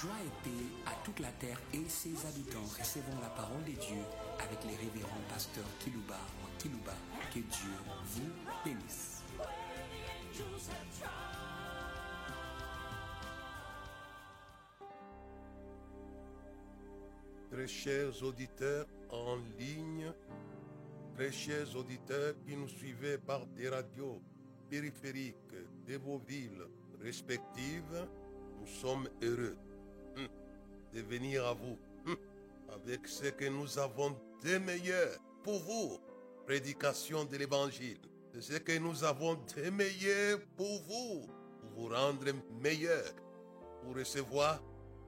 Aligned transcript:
Joie 0.00 0.12
et 0.24 0.44
paix 0.44 0.64
à 0.86 0.94
toute 1.04 1.18
la 1.18 1.32
terre 1.32 1.60
et 1.74 1.88
ses 1.88 2.14
habitants. 2.24 2.62
Recevons 2.78 3.20
la 3.20 3.30
parole 3.30 3.64
de 3.64 3.72
Dieu 3.72 3.98
avec 4.38 4.62
les 4.62 4.76
révérends 4.76 5.24
pasteurs 5.28 5.64
Kilouba 5.80 6.20
Kilouba. 6.58 6.92
Que 7.34 7.40
Dieu 7.40 7.72
vous 8.04 8.30
bénisse. 8.64 9.24
Très 17.50 17.66
chers 17.66 18.22
auditeurs 18.22 18.86
en 19.10 19.38
ligne, 19.58 20.12
très 21.16 21.32
chers 21.32 21.74
auditeurs 21.74 22.34
qui 22.46 22.56
nous 22.56 22.68
suivez 22.68 23.18
par 23.18 23.44
des 23.46 23.68
radios 23.68 24.22
périphériques 24.70 25.34
de 25.88 25.96
vos 25.96 26.18
villes 26.18 26.66
respectives, 27.00 28.06
nous 28.60 28.66
sommes 28.68 29.08
heureux 29.22 29.56
de 30.92 31.00
venir 31.00 31.46
à 31.46 31.54
vous 31.54 31.78
hum, 32.06 32.16
avec 32.74 33.06
ce 33.06 33.26
que 33.26 33.46
nous 33.46 33.78
avons 33.78 34.16
de 34.44 34.58
meilleur 34.58 35.18
pour 35.42 35.58
vous. 35.60 35.98
Prédication 36.46 37.24
de 37.24 37.36
l'évangile. 37.36 37.98
C'est 38.32 38.42
ce 38.42 38.58
que 38.58 38.78
nous 38.78 39.04
avons 39.04 39.34
de 39.34 39.70
meilleur 39.70 40.38
pour 40.56 40.82
vous, 40.82 41.26
pour 41.60 41.70
vous 41.76 41.88
rendre 41.94 42.26
meilleur, 42.62 43.04
pour 43.82 43.96
recevoir 43.96 44.62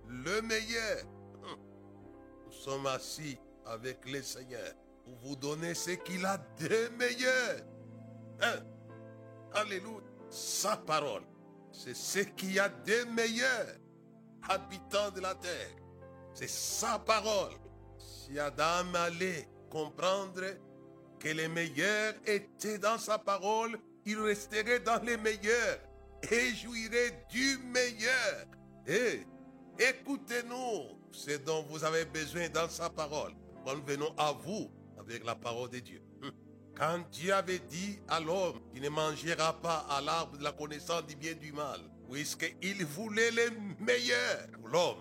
le 0.09 0.43
meilleur. 0.43 1.05
Hum. 1.43 1.57
Nous 2.47 2.53
sommes 2.53 2.87
assis 2.87 3.39
avec 3.65 4.11
le 4.11 4.23
Seigneur 4.23 4.75
pour 5.05 5.15
vous 5.23 5.37
donner 5.37 5.75
ce 5.75 5.93
qu'il 5.93 6.25
a 6.27 6.39
de 6.59 6.89
meilleur. 6.99 7.61
Hein? 8.43 8.61
Alléluia. 9.53 10.01
Sa 10.31 10.77
parole, 10.77 11.23
c'est 11.73 11.97
ce 11.97 12.21
qu'il 12.21 12.53
y 12.53 12.59
a 12.61 12.69
de 12.69 13.05
meilleur. 13.11 13.67
Habitants 14.49 15.11
de 15.15 15.21
la 15.21 15.35
terre, 15.35 15.77
c'est 16.35 16.49
sa 16.49 16.99
parole. 16.99 17.53
Si 17.99 18.39
Adam 18.39 18.95
allait 18.95 19.49
comprendre 19.69 20.43
que 21.19 21.29
les 21.29 21.49
meilleurs 21.49 22.15
étaient 22.27 22.79
dans 22.79 22.99
sa 22.99 23.19
parole, 23.19 23.79
il 24.07 24.19
resterait 24.19 24.81
dans 24.81 25.03
les 25.03 25.17
meilleurs 25.17 25.79
et 26.31 26.55
jouirait 26.55 27.27
du 27.31 27.59
meilleur. 27.59 28.47
Et 28.87 29.27
écoutez-nous 29.79 30.99
ce 31.13 31.37
dont 31.39 31.63
vous 31.69 31.85
avez 31.85 32.05
besoin 32.05 32.49
dans 32.49 32.69
sa 32.69 32.89
parole. 32.91 33.33
Nous 33.67 33.83
venons 33.85 34.13
à 34.17 34.33
vous 34.33 34.71
avec 34.99 35.25
la 35.25 35.35
parole 35.35 35.71
de 35.71 35.79
Dieu. 35.79 36.03
Hum. 36.23 36.33
Quand 36.77 36.99
Dieu 37.11 37.33
avait 37.35 37.59
dit 37.59 37.99
à 38.09 38.21
l'homme 38.21 38.61
qu'il 38.73 38.83
ne 38.83 38.89
mangera 38.89 39.61
pas 39.61 39.87
à 39.91 40.01
l'arbre 40.01 40.39
de 40.39 40.45
la 40.45 40.53
connaissance 40.53 41.05
du 41.07 41.17
bien 41.17 41.33
et 41.33 41.35
du 41.35 41.53
mal, 41.53 41.81
puisqu'il 42.11 42.85
voulait 42.85 43.31
les 43.31 43.51
meilleurs 43.79 44.47
pour 44.59 44.69
l'homme, 44.69 44.99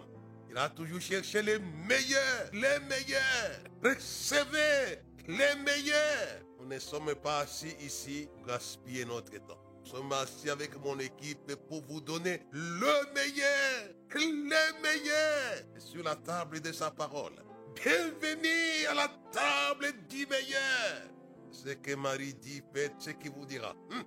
il 0.50 0.58
a 0.58 0.70
toujours 0.70 1.02
cherché 1.02 1.42
les 1.42 1.60
meilleurs, 1.60 2.50
les 2.54 2.80
meilleurs. 2.88 3.60
Recevez 3.84 5.00
les 5.28 5.56
meilleurs. 5.64 6.42
Nous 6.60 6.68
ne 6.68 6.80
sommes 6.80 7.14
pas 7.16 7.40
assis 7.40 7.76
ici 7.82 8.28
pour 8.36 8.48
gaspiller 8.48 9.06
notre 9.06 9.32
temps. 9.46 9.60
Nous 9.84 9.92
sommes 9.92 10.12
assis 10.14 10.50
avec 10.50 10.76
mon 10.84 11.00
équipe 11.00 11.56
pour 11.68 11.82
vous 11.84 12.02
donner 12.02 12.42
le 12.52 13.14
meilleur, 13.14 13.90
le 14.14 14.82
meilleur 14.82 15.64
sur 15.78 16.04
la 16.04 16.16
table 16.16 16.60
de 16.60 16.72
sa 16.72 16.92
parole. 16.92 17.34
Bienvenue 17.76 18.86
à 18.90 18.94
la 18.94 19.08
table 19.32 19.94
du 20.10 20.26
meilleur. 20.28 21.10
Ce 21.52 21.70
que 21.70 21.96
Marie 21.96 22.34
dit, 22.34 22.62
faites 22.74 22.94
ce 23.00 23.12
qu'il 23.12 23.32
vous 23.32 23.46
dira. 23.46 23.76
Hum. 23.92 24.04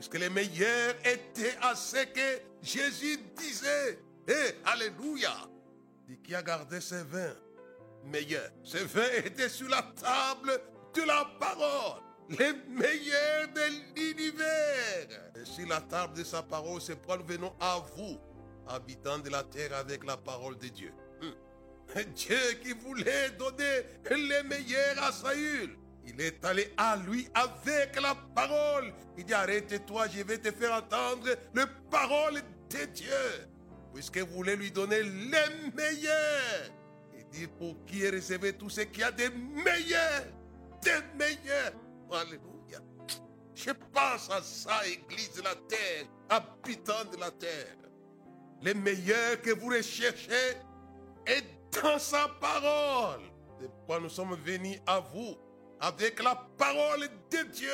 Puisque 0.00 0.18
les 0.18 0.30
meilleurs 0.30 0.94
étaient 1.04 1.58
à 1.60 1.74
ce 1.74 2.02
que 2.06 2.40
Jésus 2.62 3.18
disait. 3.36 3.98
Et 4.26 4.56
Alléluia. 4.64 5.30
Et 6.10 6.16
qui 6.16 6.34
a 6.34 6.42
gardé 6.42 6.80
ses 6.80 7.02
vins 7.02 7.36
meilleurs? 8.06 8.50
Ces 8.64 8.82
vins 8.84 9.12
étaient 9.22 9.50
sur 9.50 9.68
la 9.68 9.82
table 9.82 10.58
de 10.94 11.02
la 11.02 11.26
parole. 11.38 12.00
Les 12.30 12.54
meilleurs 12.70 13.48
de 13.54 13.94
l'univers. 13.94 15.32
Et 15.36 15.44
sur 15.44 15.68
la 15.68 15.82
table 15.82 16.16
de 16.16 16.24
sa 16.24 16.42
parole, 16.42 16.80
c'est 16.80 16.96
pourquoi 16.96 17.18
nous 17.18 17.26
venons 17.26 17.52
à 17.60 17.84
vous, 17.94 18.18
habitants 18.68 19.18
de 19.18 19.28
la 19.28 19.42
terre, 19.42 19.74
avec 19.76 20.02
la 20.04 20.16
parole 20.16 20.56
de 20.56 20.68
Dieu. 20.68 20.94
Hum. 21.20 21.34
Dieu 22.14 22.38
qui 22.62 22.72
voulait 22.72 23.32
donner 23.32 23.82
les 24.08 24.42
meilleurs 24.44 25.02
à 25.02 25.12
Saül. 25.12 25.76
Il 26.06 26.20
est 26.20 26.44
allé 26.44 26.72
à 26.76 26.96
lui 26.96 27.28
avec 27.34 28.00
la 28.00 28.14
parole. 28.34 28.92
Il 29.16 29.24
dit, 29.24 29.34
arrête-toi, 29.34 30.08
je 30.08 30.22
vais 30.22 30.38
te 30.38 30.50
faire 30.50 30.72
entendre 30.72 31.28
la 31.54 31.66
parole 31.90 32.40
de 32.70 32.84
Dieu. 32.86 33.48
Puisque 33.94 34.18
vous 34.18 34.34
voulez 34.34 34.56
lui 34.56 34.70
donner 34.70 35.02
les 35.02 35.70
meilleurs. 35.74 36.70
Il 37.16 37.26
dit, 37.28 37.46
pour 37.46 37.84
qui 37.84 38.08
recevez 38.08 38.52
tout 38.54 38.70
ce 38.70 38.82
qu'il 38.82 39.00
y 39.00 39.04
a 39.04 39.12
de 39.12 39.28
meilleurs. 39.28 40.26
Des 40.82 41.00
meilleurs. 41.18 41.72
Alléluia. 42.10 42.80
Je 43.54 43.70
pense 43.92 44.30
à 44.30 44.40
ça, 44.42 44.86
Église 44.86 45.34
de 45.34 45.42
la 45.42 45.54
terre, 45.54 46.06
habitants 46.30 47.04
de 47.12 47.18
la 47.18 47.30
terre. 47.30 47.76
Les 48.62 48.74
meilleurs 48.74 49.40
que 49.42 49.50
vous 49.50 49.68
recherchez 49.68 50.56
est 51.26 51.44
dans 51.82 51.98
sa 51.98 52.28
parole. 52.40 53.22
C'est 53.60 53.68
pourquoi 53.68 54.00
nous 54.00 54.08
sommes 54.08 54.34
venus 54.44 54.80
à 54.86 55.00
vous? 55.00 55.36
Avec 55.80 56.22
la 56.22 56.36
parole 56.58 57.08
de 57.30 57.42
Dieu 57.50 57.70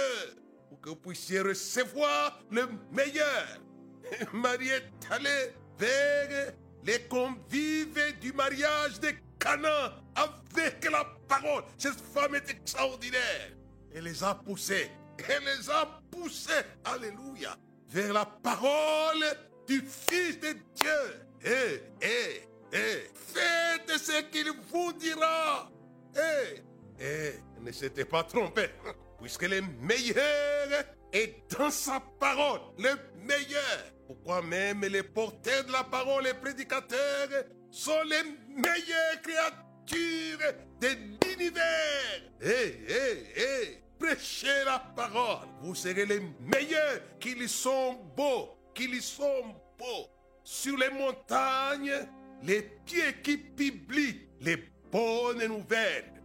pour 0.68 0.80
que 0.80 0.90
vous 0.90 0.96
puissiez 0.96 1.40
recevoir 1.40 2.40
le 2.50 2.68
meilleur. 2.92 3.60
Marie 4.32 4.68
est 4.68 4.90
allée 5.10 5.52
vers 5.78 6.52
les 6.84 7.00
convives 7.08 8.18
du 8.20 8.32
mariage 8.32 9.00
de 9.00 9.10
Cana 9.38 9.94
avec 10.14 10.88
la 10.90 11.04
parole. 11.28 11.64
Cette 11.76 12.00
femme 12.14 12.36
est 12.36 12.48
extraordinaire. 12.48 13.52
Elle 13.94 14.04
les 14.04 14.22
a 14.22 14.34
poussés. 14.34 14.90
Elle 15.28 15.44
les 15.44 15.70
a 15.70 16.00
poussés. 16.10 16.52
Alléluia. 16.84 17.56
Vers 17.88 18.12
la 18.12 18.24
parole 18.24 19.24
du 19.66 19.80
Fils 19.80 20.38
de 20.38 20.52
Dieu. 20.74 21.26
Et, 21.44 22.06
et, 22.06 22.76
et, 22.76 23.10
faites 23.14 23.98
ce 23.98 24.22
qu'il 24.30 24.52
vous 24.70 24.92
dira. 24.92 25.70
Et, 26.14 27.02
et, 27.02 27.34
ne 27.66 27.72
s'était 27.72 28.04
pas 28.04 28.22
trompé. 28.22 28.66
Puisque 29.20 29.42
le 29.42 29.60
meilleur 29.80 30.84
est 31.12 31.34
dans 31.50 31.70
sa 31.70 32.00
parole. 32.20 32.60
Le 32.78 32.90
meilleur. 33.26 33.92
Pourquoi 34.06 34.40
même 34.42 34.82
les 34.82 35.02
porteurs 35.02 35.64
de 35.64 35.72
la 35.72 35.82
parole, 35.82 36.24
les 36.24 36.34
prédicateurs, 36.34 37.44
sont 37.70 38.02
les 38.04 38.22
meilleures 38.54 39.20
créatures 39.22 40.52
de 40.80 40.88
l'univers? 41.26 42.22
Hé, 42.40 42.78
hé, 42.88 43.40
hé, 43.40 43.82
prêchez 43.98 44.64
la 44.64 44.78
parole. 44.94 45.48
Vous 45.62 45.74
serez 45.74 46.06
les 46.06 46.20
meilleurs 46.40 47.00
qu'ils 47.18 47.48
sont 47.48 47.98
beaux, 48.16 48.50
qu'ils 48.74 49.02
sont 49.02 49.54
beaux. 49.76 50.06
Sur 50.44 50.76
les 50.76 50.90
montagnes, 50.90 52.06
les 52.44 52.62
pieds 52.84 53.16
qui 53.24 53.38
publient 53.38 54.28
les 54.40 54.56
bonnes 54.92 55.44
nouvelles. 55.46 56.15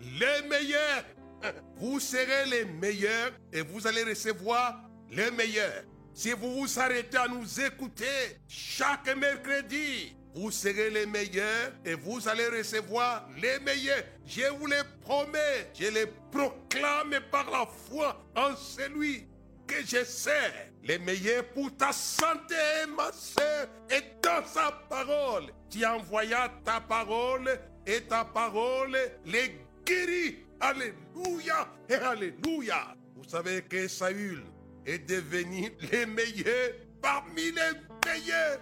Les 0.00 0.48
meilleurs. 0.48 1.04
Vous 1.76 2.00
serez 2.00 2.46
les 2.46 2.64
meilleurs 2.64 3.32
et 3.52 3.62
vous 3.62 3.86
allez 3.86 4.02
recevoir 4.02 4.82
les 5.10 5.30
meilleurs. 5.30 5.84
Si 6.14 6.32
vous 6.32 6.60
vous 6.60 6.80
arrêtez 6.80 7.18
à 7.18 7.28
nous 7.28 7.60
écouter 7.60 8.38
chaque 8.48 9.14
mercredi, 9.16 10.16
vous 10.34 10.50
serez 10.50 10.90
les 10.90 11.06
meilleurs 11.06 11.72
et 11.84 11.94
vous 11.94 12.26
allez 12.28 12.48
recevoir 12.48 13.28
les 13.36 13.58
meilleurs. 13.60 14.02
Je 14.24 14.50
vous 14.58 14.66
les 14.66 14.82
promets, 15.02 15.70
je 15.78 15.88
les 15.88 16.06
proclame 16.30 17.20
par 17.30 17.50
la 17.50 17.66
foi 17.66 18.22
en 18.34 18.56
celui 18.56 19.28
que 19.66 19.76
je 19.84 20.04
sais. 20.04 20.72
Les 20.82 20.98
meilleurs 20.98 21.44
pour 21.48 21.76
ta 21.76 21.92
santé, 21.92 22.54
ma 22.96 23.12
soeur, 23.12 23.66
est 23.90 24.22
dans 24.22 24.46
sa 24.46 24.72
parole. 24.88 25.52
Tu 25.68 25.84
envoyas 25.84 26.48
ta 26.64 26.80
parole 26.80 27.58
et 27.86 28.02
ta 28.02 28.24
parole 28.24 28.96
les 29.24 29.65
guérit. 29.86 30.44
Alléluia 30.60 31.68
et 31.88 31.94
Alléluia. 31.94 32.96
Vous 33.14 33.24
savez 33.28 33.62
que 33.62 33.88
Saül 33.88 34.42
est 34.84 34.98
devenu 34.98 35.70
le 35.92 36.06
meilleur 36.06 36.72
parmi 37.00 37.52
les 37.52 37.72
meilleurs 38.04 38.58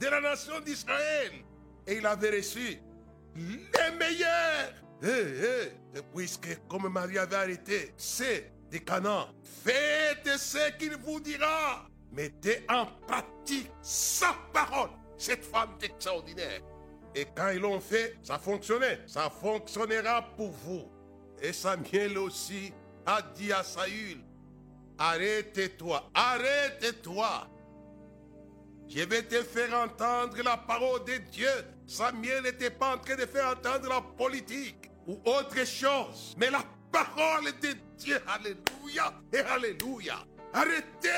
de 0.00 0.06
la 0.06 0.20
nation 0.20 0.60
d'Israël. 0.60 1.32
Et 1.86 1.96
il 1.96 2.06
avait 2.06 2.30
reçu 2.30 2.78
les 3.34 3.96
meilleurs. 3.98 4.72
Et 5.02 6.00
puisque 6.14 6.58
comme 6.68 6.88
Marie 6.88 7.18
avait 7.18 7.36
arrêté, 7.36 7.92
c'est 7.96 8.52
de 8.70 8.78
Canaan, 8.78 9.28
faites 9.64 10.38
ce 10.38 10.70
qu'il 10.78 10.96
vous 10.96 11.20
dira. 11.20 11.86
Mettez 12.12 12.64
en 12.68 12.86
pratique 13.06 13.70
sa 13.82 14.34
parole. 14.52 14.90
Cette 15.18 15.44
femme 15.44 15.76
extraordinaire. 15.82 16.60
Et 17.14 17.26
quand 17.34 17.50
ils 17.50 17.60
l'ont 17.60 17.80
fait, 17.80 18.16
ça 18.22 18.38
fonctionnait. 18.38 19.00
Ça 19.06 19.30
fonctionnera 19.30 20.22
pour 20.36 20.50
vous. 20.50 20.90
Et 21.40 21.52
Samuel 21.52 22.16
aussi 22.18 22.72
a 23.04 23.20
dit 23.22 23.52
à 23.52 23.62
Saül, 23.62 24.18
arrête-toi, 24.98 26.10
arrête-toi. 26.14 27.48
Je 28.88 29.00
vais 29.04 29.22
te 29.22 29.42
faire 29.42 29.74
entendre 29.74 30.36
la 30.42 30.56
parole 30.56 31.04
de 31.04 31.16
Dieu. 31.30 31.48
Samuel 31.86 32.44
n'était 32.44 32.70
pas 32.70 32.94
en 32.94 32.98
train 32.98 33.16
de 33.16 33.26
faire 33.26 33.48
entendre 33.48 33.88
la 33.88 34.00
politique 34.00 34.90
ou 35.06 35.20
autre 35.24 35.66
chose, 35.66 36.34
mais 36.38 36.50
la 36.50 36.62
parole 36.90 37.46
de 37.60 37.74
Dieu. 37.96 38.18
Alléluia 38.26 39.12
et 39.32 39.38
Alléluia. 39.38 40.18
Arrêtez 40.52 41.08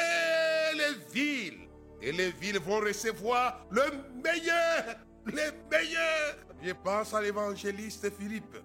les 0.77 1.13
villes 1.13 1.69
et 2.01 2.13
les 2.13 2.31
villes 2.31 2.61
vont 2.61 2.81
recevoir 2.81 3.67
le 3.71 3.83
meilleur, 4.23 4.97
les 5.27 5.51
meilleurs. 5.71 6.37
Je 6.63 6.73
pense 6.73 7.15
à 7.15 7.21
l'évangéliste 7.21 8.11
Philippe 8.19 8.57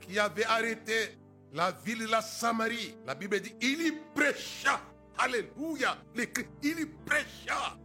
qui 0.00 0.18
avait 0.18 0.44
arrêté 0.44 1.16
la 1.52 1.70
ville 1.70 2.00
de 2.00 2.10
la 2.10 2.20
Samarie. 2.20 2.96
La 3.06 3.14
Bible 3.14 3.40
dit, 3.40 3.54
il 3.60 3.86
y 3.86 3.92
prêcha. 4.14 4.80
Alléluia. 5.18 5.96
Il 6.62 6.80
y 6.80 6.86
prêcha. 7.06 7.76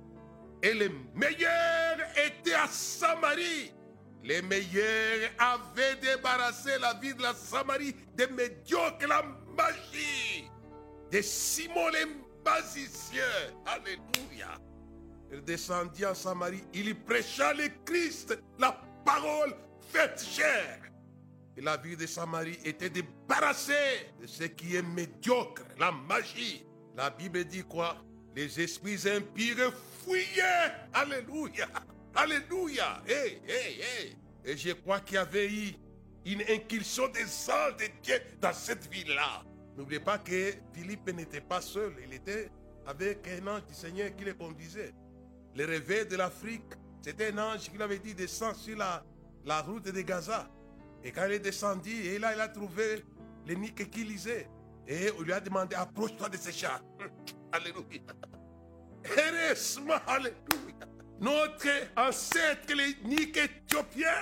Et 0.64 0.74
les 0.74 0.90
meilleurs 1.14 1.98
étaient 2.26 2.54
à 2.54 2.68
Samarie. 2.68 3.72
Les 4.24 4.42
meilleurs 4.42 5.30
avaient 5.38 5.96
débarrassé 6.02 6.72
la 6.80 6.94
ville 6.96 7.16
de 7.16 7.22
la 7.22 7.34
Samarie 7.34 7.96
des 8.16 8.28
médiocres, 8.28 9.08
la 9.08 9.24
magie, 9.56 10.50
des 11.12 11.22
Simon 11.22 11.88
les 11.90 12.06
magiciens. 12.44 13.24
Alléluia. 13.66 14.60
Il 15.32 15.44
descendit 15.44 16.06
en 16.06 16.16
Samarie. 16.16 16.64
Il 16.74 16.88
y 16.88 16.94
prêcha 16.94 17.54
le 17.54 17.70
Christ, 17.86 18.38
la 18.58 18.80
parole 19.06 19.56
faite 19.90 20.24
chair. 20.24 20.82
Et 21.56 21.62
la 21.62 21.76
ville 21.78 21.98
de 21.98 22.06
Samarie 22.06 22.60
était 22.64 22.90
débarrassée 22.90 24.12
de 24.22 24.28
ce 24.28 24.44
qui 24.44 24.76
est 24.76 24.82
médiocre, 24.82 25.64
la 25.80 25.92
magie. 25.92 26.64
La 26.96 27.10
Bible 27.10 27.44
dit 27.46 27.64
quoi? 27.64 27.98
Les 28.36 28.60
esprits 28.60 29.10
impurs 29.10 29.74
fuyaient. 30.04 30.72
Alléluia. 30.94 31.68
Alléluia. 32.16 33.02
Hey, 33.08 33.42
hey, 33.48 33.82
hey. 33.82 34.18
Et 34.46 34.56
je 34.56 34.72
crois 34.74 35.00
qu'il 35.00 35.16
y 35.16 35.18
avait 35.18 35.52
eu 35.52 35.74
une 36.26 36.42
inculsion 36.50 37.08
des 37.08 37.24
anges 37.24 37.78
de 37.78 37.88
Dieu 38.04 38.22
dans 38.40 38.54
cette 38.54 38.88
ville-là. 38.92 39.44
N'oubliez 39.76 40.00
pas 40.00 40.18
que 40.20 40.54
Philippe 40.74 41.12
n'était 41.12 41.42
pas 41.42 41.62
seul. 41.62 41.96
Il 42.04 42.14
était 42.14 42.50
avec 42.86 43.28
un 43.28 43.48
ange 43.48 43.66
du 43.66 43.74
Seigneur 43.74 44.16
qui 44.16 44.26
le 44.26 44.34
conduisait. 44.34 44.94
Le 45.58 45.66
réveil 45.66 46.06
de 46.06 46.16
l'Afrique, 46.16 46.76
c'était 47.02 47.34
un 47.34 47.40
ange 47.40 47.62
qui 47.62 47.72
lui 47.72 47.82
avait 47.82 47.98
dit 47.98 48.14
descends 48.14 48.54
sur 48.54 48.78
la, 48.78 49.04
la 49.44 49.64
route 49.64 49.86
de 49.86 50.02
Gaza. 50.02 50.48
Et 51.04 51.12
quand 51.12 51.26
il 51.26 51.32
est 51.32 51.40
descendu, 51.40 51.90
et 51.90 52.20
là, 52.20 52.36
il 52.36 52.40
a 52.40 52.48
trouvé 52.48 53.04
l'énique 53.48 53.90
qui 53.90 54.04
lisait. 54.04 54.48
Et 54.88 55.10
on 55.18 55.24
lui 55.24 55.34
a 55.34 55.40
demandé, 55.40 55.76
approche-toi 55.76 56.30
de 56.30 56.38
ces 56.38 56.52
chats. 56.52 56.80
Alléluia. 57.52 58.02
Alléluia. 60.06 60.36
Notre 61.20 61.68
ancêtre, 61.98 62.72
l'énique 62.76 63.38
éthiopien, 63.38 64.14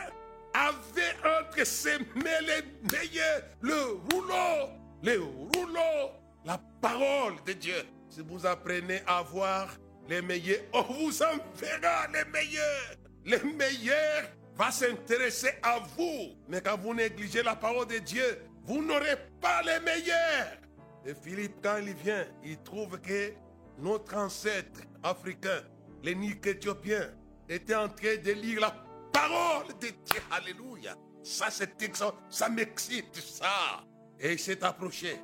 avait 0.53 1.17
entre 1.41 1.65
ses 1.67 1.99
mains 1.99 2.41
les 2.43 2.63
meilleurs, 2.93 3.41
le 3.59 3.99
rouleau, 4.09 4.69
le 5.03 5.19
rouleau, 5.19 6.11
la 6.45 6.57
parole 6.79 7.43
de 7.45 7.51
Dieu. 7.51 7.83
Si 8.09 8.21
vous 8.21 8.45
apprenez 8.45 9.01
à 9.05 9.21
voir 9.21 9.67
les 10.07 10.21
meilleurs, 10.21 10.61
on 10.73 10.81
vous 10.81 11.21
enverra 11.21 12.07
les 12.13 12.25
meilleurs. 12.25 12.95
Les 13.25 13.43
meilleurs 13.43 14.29
va 14.55 14.71
s'intéresser 14.71 15.51
à 15.63 15.79
vous. 15.97 16.35
Mais 16.47 16.61
quand 16.61 16.77
vous 16.77 16.93
négligez 16.93 17.43
la 17.43 17.55
parole 17.55 17.87
de 17.87 17.97
Dieu, 17.97 18.41
vous 18.63 18.83
n'aurez 18.83 19.17
pas 19.41 19.61
les 19.63 19.79
meilleurs. 19.79 20.57
Et 21.05 21.13
Philippe, 21.13 21.57
quand 21.61 21.77
il 21.77 21.93
vient, 21.93 22.25
il 22.43 22.57
trouve 22.63 22.99
que 22.99 23.33
notre 23.79 24.15
ancêtre 24.15 24.81
africain, 25.03 25.61
l'énique 26.03 26.45
éthiopien, 26.47 27.09
était 27.49 27.75
en 27.75 27.89
train 27.89 28.17
de 28.17 28.31
lire 28.31 28.61
la 28.61 28.75
parole 29.11 29.67
de 29.79 29.87
Dieu. 29.87 30.21
Alléluia. 30.31 30.95
Ça, 31.23 31.49
c'est 31.49 31.95
ça, 31.95 32.13
ça 32.29 32.49
m'excite, 32.49 33.15
ça. 33.15 33.83
Et 34.19 34.33
il 34.33 34.39
s'est 34.39 34.63
approché. 34.63 35.19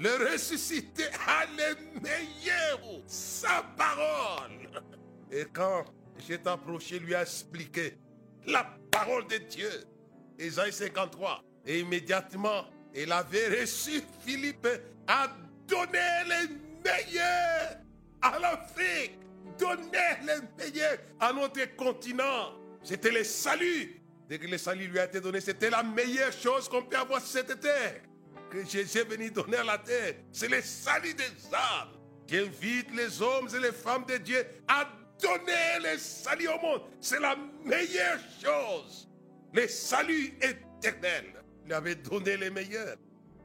Le 0.00 0.32
ressuscité 0.32 1.04
a 1.28 1.44
les 1.44 2.00
meilleurs, 2.00 2.80
sa 3.06 3.62
parole. 3.76 4.82
Et 5.30 5.44
quand 5.52 5.84
s'est 6.26 6.48
approché, 6.48 6.98
lui 6.98 7.14
a 7.14 7.20
expliqué 7.20 7.98
la 8.46 8.64
parole 8.90 9.26
de 9.26 9.36
Dieu. 9.36 9.70
Isaïe 10.38 10.72
53. 10.72 11.44
Et 11.66 11.80
immédiatement, 11.80 12.64
il 12.94 13.12
avait 13.12 13.60
reçu 13.60 14.00
Philippe 14.24 14.66
à 15.06 15.28
donner 15.68 16.24
les 16.26 16.48
meilleurs 16.82 17.76
à 18.22 18.38
l'Afrique, 18.38 19.18
donner 19.58 20.16
les 20.22 20.64
meilleurs 20.64 20.98
à 21.20 21.30
notre 21.30 21.76
continent. 21.76 22.54
C'était 22.82 23.10
le 23.10 23.22
salut. 23.22 24.00
Dès 24.26 24.38
que 24.38 24.46
le 24.46 24.56
salut 24.56 24.86
lui 24.86 24.98
a 24.98 25.04
été 25.04 25.20
donné, 25.20 25.42
c'était 25.42 25.68
la 25.68 25.82
meilleure 25.82 26.32
chose 26.32 26.70
qu'on 26.70 26.84
peut 26.84 26.96
avoir 26.96 27.20
sur 27.20 27.32
cette 27.32 27.60
terre. 27.60 28.00
Que 28.50 28.64
Jésus 28.64 28.98
est 28.98 29.04
venu 29.04 29.30
donner 29.30 29.58
à 29.58 29.64
la 29.64 29.78
terre. 29.78 30.14
C'est 30.32 30.48
le 30.48 30.60
salut 30.60 31.14
des 31.14 31.54
âmes. 31.54 31.90
J'invite 32.26 32.92
les 32.94 33.22
hommes 33.22 33.48
et 33.54 33.60
les 33.60 33.72
femmes 33.72 34.04
de 34.06 34.16
Dieu 34.16 34.44
à 34.66 34.88
donner 35.20 35.92
le 35.92 35.98
salut 35.98 36.48
au 36.48 36.60
monde. 36.60 36.82
C'est 37.00 37.20
la 37.20 37.36
meilleure 37.64 38.18
chose. 38.42 39.08
Le 39.52 39.68
salut 39.68 40.36
éternel. 40.42 41.42
Il 41.64 41.72
avait 41.72 41.94
donné 41.94 42.36
les 42.36 42.50
meilleurs. 42.50 42.96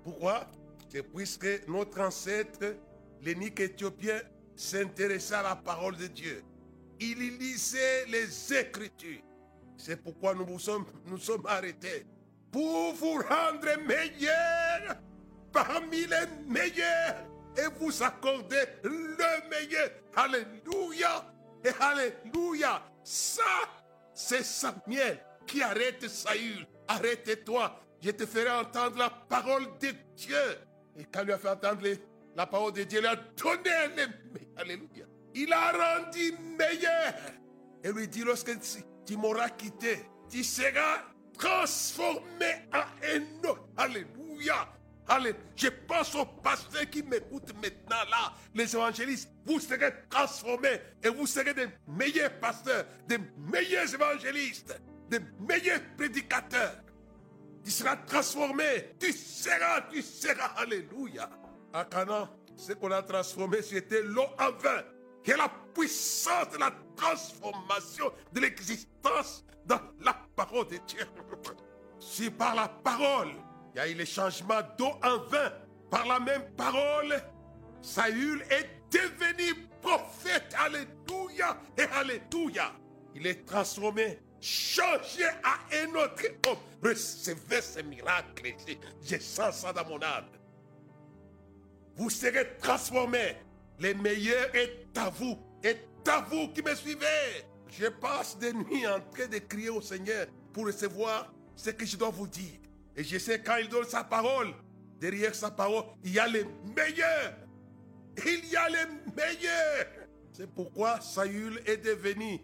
Pourquoi? 0.04 0.50
C'est 0.90 1.04
puisque 1.04 1.68
notre 1.68 2.02
ancêtre, 2.02 2.76
l'énique 3.22 3.60
éthiopien, 3.60 4.22
s'intéressait 4.56 5.36
à 5.36 5.44
la 5.44 5.56
parole 5.56 5.98
de 5.98 6.08
Dieu. 6.08 6.44
Il 7.00 7.38
lisait 7.38 8.06
les 8.08 8.54
Écritures. 8.54 9.22
C'est 9.78 10.02
pourquoi 10.02 10.34
nous 10.34 10.46
nous 10.46 10.60
sommes, 10.60 10.86
nous 11.06 11.18
sommes 11.18 11.46
arrêtés. 11.46 12.06
Pour 12.56 12.94
vous 12.94 13.16
rendre 13.16 13.68
meilleurs 13.86 14.96
parmi 15.52 16.06
les 16.06 16.26
meilleurs 16.48 17.18
et 17.58 17.68
vous 17.78 18.02
accorder 18.02 18.64
le 18.82 19.50
meilleur. 19.50 19.90
Alléluia. 20.16 21.34
Et 21.66 21.72
Alléluia. 21.78 22.82
Ça, 23.04 23.44
c'est 24.14 24.46
Samuel 24.46 25.20
qui 25.46 25.62
arrête 25.62 26.08
Saül. 26.08 26.66
Arrête-toi. 26.88 27.78
Je 28.02 28.12
te 28.12 28.26
ferai 28.26 28.52
entendre 28.52 29.00
la 29.00 29.10
parole 29.10 29.66
de 29.82 29.90
Dieu. 30.16 30.58
Et 30.98 31.04
quand 31.14 31.24
il 31.24 31.34
a 31.34 31.38
fait 31.38 31.50
entendre 31.50 31.86
la 32.38 32.46
parole 32.46 32.72
de 32.72 32.84
Dieu, 32.84 33.02
il 33.02 33.06
a 33.06 33.18
donné 33.18 33.98
les 33.98 34.48
Alléluia. 34.56 35.06
Il 35.34 35.52
a 35.52 35.74
rendu 35.74 36.34
meilleur. 36.58 37.16
Et 37.84 37.92
lui 37.92 38.08
dit, 38.08 38.24
lorsque 38.24 38.54
tu 39.06 39.18
m'auras 39.18 39.50
quitté, 39.50 40.06
tu 40.30 40.42
seras 40.42 41.15
transformé 41.38 42.68
en 42.74 43.48
autre. 43.50 43.68
Alléluia. 43.78 44.68
Allez, 45.08 45.36
je 45.56 45.68
pense 45.88 46.16
aux 46.16 46.26
pasteurs 46.26 46.90
qui 46.90 47.04
m'écoutent 47.04 47.54
maintenant 47.62 48.04
là, 48.10 48.34
les 48.56 48.76
évangélistes. 48.76 49.30
Vous 49.46 49.60
serez 49.60 49.94
transformés 50.10 50.82
et 51.04 51.10
vous 51.10 51.28
serez 51.28 51.54
des 51.54 51.68
meilleurs 51.88 52.40
pasteurs, 52.40 52.86
des 53.08 53.20
meilleurs 53.38 53.94
évangélistes, 53.94 54.80
des 55.10 55.20
meilleurs 55.40 55.82
prédicateurs. 55.96 56.82
Tu 57.64 57.70
seras 57.70 57.98
transformé. 57.98 58.96
Tu 59.00 59.12
seras, 59.12 59.82
tu 59.92 60.02
seras. 60.02 60.54
Alléluia. 60.58 61.30
À 61.72 61.86
Canaan, 61.86 62.30
ce 62.58 62.74
qu'on 62.74 62.92
a 62.92 63.04
transformé, 63.04 63.62
c'était 63.62 64.02
l'eau 64.02 64.26
en 64.40 64.52
vin. 64.52 64.84
Est 65.26 65.38
la 65.38 65.52
puissance 65.74 66.52
de 66.52 66.58
la 66.60 66.72
transformation 66.96 68.12
de 68.32 68.40
l'existence 68.40 69.44
dans 69.66 69.80
la 70.02 70.16
parole 70.36 70.68
de 70.68 70.78
Dieu. 70.88 71.06
Si 72.00 72.30
par 72.30 72.56
la 72.56 72.68
parole, 72.68 73.32
il 73.74 73.78
y 73.78 73.80
a 73.80 73.88
eu 73.88 73.94
le 73.96 74.06
changement 74.06 74.62
d'eau 74.78 74.92
en 75.04 75.18
vin. 75.30 75.52
Par 75.90 76.06
la 76.06 76.20
même 76.20 76.52
parole, 76.56 77.22
Saül 77.82 78.44
est 78.50 78.70
devenu 78.92 79.68
prophète. 79.82 80.56
Alléluia 80.58 81.58
et 81.78 81.84
Alléluia. 81.84 82.74
Il 83.14 83.26
est 83.28 83.46
transformé, 83.46 84.20
changé 84.42 85.26
à 85.44 85.60
un 85.74 85.96
autre 85.96 86.24
homme. 86.48 86.58
Recevez 86.84 87.62
ce 87.62 87.82
miracle. 87.82 88.56
Je 89.04 89.18
sens 89.18 89.58
ça 89.62 89.74
dans 89.74 89.86
mon 89.88 90.02
âme. 90.02 90.26
Vous 91.96 92.10
serez 92.10 92.58
transformés. 92.62 93.38
Le 93.80 93.94
meilleur 93.94 94.54
est 94.54 94.98
à 94.98 95.10
vous. 95.10 95.38
Est 95.64 95.88
à 96.08 96.22
vous 96.22 96.50
qui 96.50 96.62
me 96.62 96.76
suivez. 96.76 97.46
Je 97.70 97.88
passe 97.88 98.38
des 98.38 98.54
nuits 98.54 98.88
en 98.88 99.00
train 99.12 99.28
de 99.28 99.38
crier 99.40 99.70
au 99.70 99.82
Seigneur 99.82 100.28
pour 100.54 100.66
recevoir 100.66 101.34
ce 101.56 101.70
que 101.72 101.86
je 101.86 101.98
dois 101.98 102.10
vous 102.10 102.28
dire. 102.28 102.60
Et 102.96 103.04
je 103.04 103.18
sais 103.18 103.42
quand 103.42 103.58
il 103.58 103.68
donne 103.68 103.86
sa 103.86 104.04
parole, 104.04 104.54
derrière 105.00 105.36
sa 105.36 105.52
parole, 105.52 105.84
il 106.04 106.14
y 106.14 106.20
a 106.20 106.28
les 106.28 106.46
meilleurs. 106.76 107.36
Il 108.26 108.50
y 108.50 108.56
a 108.56 108.70
les 108.70 108.86
meilleurs. 109.16 109.88
C'est 110.32 110.50
pourquoi 110.50 111.00
Saül 111.02 111.62
est 111.66 111.78
devenu, 111.78 112.40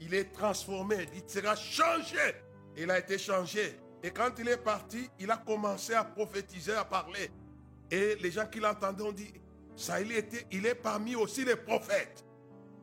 il 0.00 0.14
est 0.14 0.32
transformé, 0.32 1.08
il 1.14 1.28
sera 1.28 1.56
changé. 1.56 2.34
Il 2.76 2.90
a 2.90 2.98
été 2.98 3.18
changé. 3.18 3.78
Et 4.02 4.10
quand 4.10 4.30
il 4.38 4.48
est 4.48 4.58
parti, 4.58 5.08
il 5.18 5.30
a 5.30 5.36
commencé 5.36 5.94
à 5.94 6.04
prophétiser, 6.04 6.74
à 6.74 6.84
parler. 6.84 7.30
Et 7.90 8.16
les 8.16 8.30
gens 8.30 8.46
qui 8.46 8.60
l'entendaient 8.60 9.02
ont 9.02 9.12
dit, 9.12 9.32
Saül 9.74 10.12
était, 10.12 10.46
il 10.52 10.66
est 10.66 10.74
parmi 10.74 11.16
aussi 11.16 11.44
les 11.44 11.56
prophètes. 11.56 12.25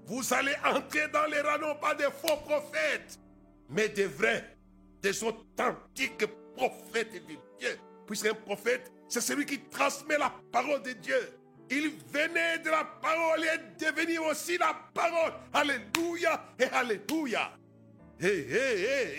Vous 0.06 0.34
allez 0.34 0.56
entrer 0.66 1.08
dans 1.10 1.26
les 1.26 1.42
rangs 1.42 1.60
non 1.60 1.76
pas 1.76 1.96
des 1.96 2.04
faux 2.06 2.38
prophètes, 2.46 3.20
mais 3.70 3.90
des 3.90 4.06
vrais, 4.06 4.58
des 5.02 5.24
authentiques 5.24 6.26
prophètes 6.56 7.14
de 7.14 7.20
Dieu. 7.60 7.80
Puisqu'un 8.06 8.34
prophète, 8.34 8.92
c'est 9.08 9.22
celui 9.22 9.46
qui 9.46 9.60
transmet 9.70 10.18
la 10.18 10.34
parole 10.52 10.82
de 10.84 10.92
Dieu. 10.92 11.34
Il 11.70 11.92
venait 12.12 12.60
de 12.60 12.70
la 12.70 12.84
parole 13.02 13.44
et 13.44 13.84
est 13.84 14.18
aussi 14.18 14.58
la 14.58 14.76
parole. 14.94 15.34
Alléluia 15.54 16.44
et 16.60 16.66
Alléluia. 16.66 17.52
Hé, 18.20 18.28
hé, 18.28 18.58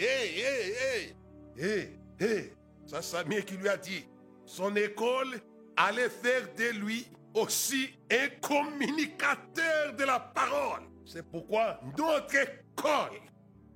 hé, 0.01 1.15
hé, 1.59 1.99
hé. 2.21 2.53
C'est 2.87 3.03
Samuel 3.03 3.45
qui 3.45 3.57
lui 3.57 3.69
a 3.69 3.77
dit, 3.77 4.07
son 4.45 4.77
école 4.77 5.41
allait 5.77 6.11
faire 6.11 6.47
de 6.57 6.79
lui 6.79 7.07
aussi 7.35 7.91
un 8.11 8.29
communicateur 8.41 9.95
de 9.97 10.05
la 10.05 10.21
parole. 10.21 10.83
C'est 11.05 11.29
pourquoi 11.29 11.81
notre 11.99 12.35
école 12.37 13.21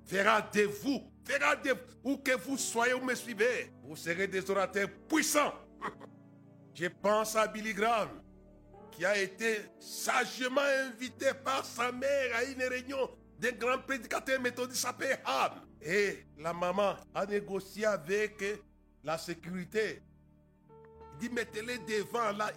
fera 0.07 0.41
de 0.41 0.63
vous, 0.63 1.03
fera 1.25 1.57
de 1.57 1.71
vous, 1.71 2.13
où 2.13 2.17
que 2.19 2.37
vous 2.39 2.57
soyez 2.57 2.95
ou 2.95 3.05
me 3.05 3.15
suivez, 3.15 3.71
vous 3.83 3.97
serez 3.97 4.29
des 4.29 4.49
orateurs 4.51 4.89
puissants. 5.09 5.53
Je 6.75 6.87
pense 6.87 7.37
à 7.37 7.49
Billy 7.49 7.75
Graham, 7.75 8.23
qui 8.93 9.05
a 9.05 9.19
été 9.19 9.59
sagement 9.79 10.61
invité 10.87 11.27
par 11.45 11.65
sa 11.65 11.93
mère 11.93 12.37
à 12.37 12.45
une 12.45 12.63
réunion 12.63 13.11
d'un 13.39 13.53
grand 13.53 13.79
prédicateur 13.79 14.41
méthodiste 14.41 14.83
s'appelé 14.83 15.15
Ham. 15.25 15.53
Et 15.83 16.25
la 16.39 16.53
maman 16.53 16.97
a 17.15 17.27
négocié 17.27 17.85
avec 17.87 18.43
la 19.05 19.19
sécurité 19.19 20.03
dit 21.19 21.29
mettez-les 21.31 21.79
devant 21.79 22.33
là. 22.33 22.51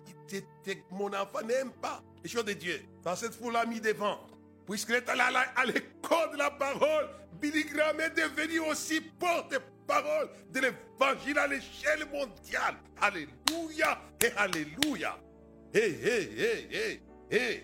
Mon 0.92 1.08
enfant 1.08 1.42
n'aime 1.46 1.72
pas 1.82 2.02
les 2.24 2.30
choses 2.30 2.46
de 2.46 2.54
Dieu. 2.54 2.82
Dans 3.04 3.16
cette 3.16 3.34
foule 3.34 3.54
l'a 3.54 3.66
mis 3.66 3.82
devant. 3.82 4.20
Puisqu'il 4.66 4.96
est 4.96 5.10
allé 5.10 5.22
à 5.56 5.66
l'école 5.66 6.32
de 6.32 6.38
la 6.38 6.52
parole, 6.52 7.10
Billy 7.42 7.66
Graham 7.66 8.00
est 8.00 8.12
devenu 8.12 8.60
aussi 8.60 9.02
porte-parole 9.02 10.30
de 10.52 10.60
l'évangile 10.60 11.38
à 11.38 11.48
l'échelle 11.48 12.06
mondiale. 12.12 12.76
Alléluia 13.02 14.00
et 14.24 14.32
Alléluia. 14.38 15.18
Hé, 15.74 15.80
hé, 15.80 16.30
hé, 16.38 16.68
hé, 16.72 17.02
hé. 17.32 17.64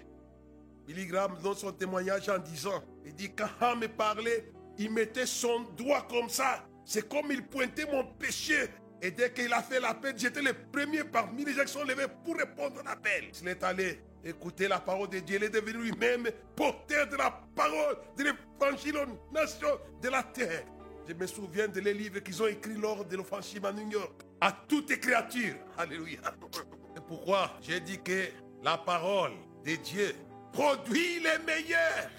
Billy 0.85 1.05
Graham 1.05 1.37
donne 1.41 1.55
son 1.55 1.71
témoignage 1.71 2.27
en 2.29 2.39
disant, 2.39 2.81
il 3.05 3.13
dit, 3.13 3.33
quand 3.33 3.49
on 3.61 3.75
me 3.75 3.87
parlait, 3.87 4.51
il 4.77 4.91
mettait 4.91 5.25
son 5.25 5.61
doigt 5.77 6.07
comme 6.09 6.29
ça. 6.29 6.65
C'est 6.85 7.07
comme 7.07 7.31
il 7.31 7.45
pointait 7.45 7.85
mon 7.85 8.03
péché 8.03 8.69
et 9.01 9.11
dès 9.11 9.31
qu'il 9.31 9.53
a 9.53 9.61
fait 9.61 9.79
l'appel, 9.79 10.15
j'étais 10.17 10.41
le 10.41 10.53
premier 10.71 11.03
parmi 11.03 11.45
les 11.45 11.53
gens 11.53 11.63
qui 11.63 11.71
sont 11.73 11.83
levés 11.83 12.07
pour 12.25 12.35
répondre 12.35 12.79
à 12.81 12.83
l'appel. 12.83 13.25
Il 13.41 13.47
est 13.47 13.63
allé 13.63 13.99
écouter 14.23 14.67
la 14.67 14.79
parole 14.79 15.09
de 15.09 15.19
Dieu. 15.19 15.37
Il 15.37 15.43
est 15.43 15.49
devenu 15.49 15.83
lui-même 15.83 16.27
porteur 16.55 17.07
de 17.07 17.15
la 17.15 17.31
parole 17.55 17.97
de 18.17 18.23
l'évangile 18.23 18.97
aux 18.97 19.33
nations 19.33 19.79
de 20.01 20.09
la 20.09 20.23
terre. 20.23 20.63
Je 21.07 21.13
me 21.13 21.27
souviens 21.27 21.67
de 21.67 21.79
les 21.79 21.93
livres 21.93 22.19
qu'ils 22.19 22.41
ont 22.41 22.47
écrits 22.47 22.73
lors 22.73 23.05
de 23.05 23.15
l'offensive 23.15 23.65
à 23.65 23.71
New 23.71 23.89
York. 23.89 24.21
À 24.41 24.51
toutes 24.51 24.99
créatures. 24.99 25.55
Alléluia. 25.77 26.19
C'est 26.95 27.05
pourquoi 27.05 27.51
j'ai 27.61 27.79
dit 27.79 28.01
que 28.01 28.27
la 28.63 28.77
parole 28.77 29.33
de 29.63 29.75
Dieu 29.75 30.15
produit 30.51 31.19
les 31.19 31.37
meilleurs. 31.45 32.09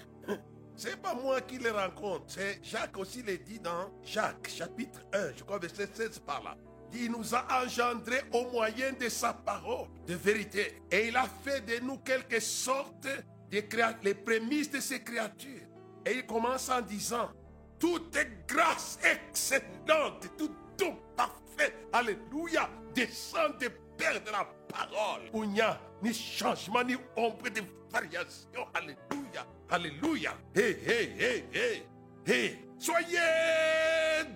C'est 0.75 0.95
pas 0.95 1.13
moi 1.13 1.41
qui 1.41 1.57
les 1.57 1.71
rencontre, 1.71 2.23
c'est 2.27 2.61
Jacques 2.63 2.97
aussi 2.97 3.21
le 3.21 3.37
dit 3.37 3.59
dans 3.59 3.91
Jacques 4.01 4.47
chapitre 4.47 5.01
1, 5.11 5.33
je 5.35 5.43
crois 5.43 5.59
verset 5.59 5.89
16 5.93 6.19
par 6.19 6.41
là. 6.41 6.55
Il 6.93 7.11
nous 7.11 7.35
a 7.35 7.45
engendrés 7.63 8.23
au 8.33 8.49
moyen 8.51 8.93
de 8.93 9.09
sa 9.09 9.33
parole 9.33 9.87
de 10.07 10.15
vérité. 10.15 10.81
Et 10.91 11.07
il 11.07 11.17
a 11.17 11.27
fait 11.43 11.61
de 11.61 11.83
nous 11.83 11.97
quelque 11.97 12.39
sorte 12.39 13.07
de 13.51 13.63
les 14.03 14.13
prémices 14.13 14.71
de 14.71 14.79
ses 14.79 15.03
créatures. 15.03 15.67
Et 16.05 16.13
il 16.17 16.25
commence 16.25 16.69
en 16.69 16.81
disant, 16.81 17.29
toute 17.77 18.17
grâce 18.47 18.99
excellente, 19.03 20.27
tout 20.37 20.51
don 20.77 20.97
parfait, 21.15 21.75
alléluia, 21.91 22.69
descend 22.93 23.57
des 23.57 23.69
de 23.99 24.31
la 24.31 24.47
parole. 24.69 25.29
Où 25.33 25.43
il 25.43 25.49
n'y 25.51 25.61
a 25.61 25.79
ni 26.01 26.13
changement, 26.13 26.83
ni 26.83 26.95
ombre 27.15 27.49
de 27.49 27.61
variation. 27.91 28.65
Alléluia, 28.73 29.45
alléluia. 29.69 30.33
Hé, 30.55 30.61
hé, 30.61 31.13
hé, 31.19 31.45
hé, 31.53 31.85
hé. 32.25 32.57
Soyez 32.77 33.17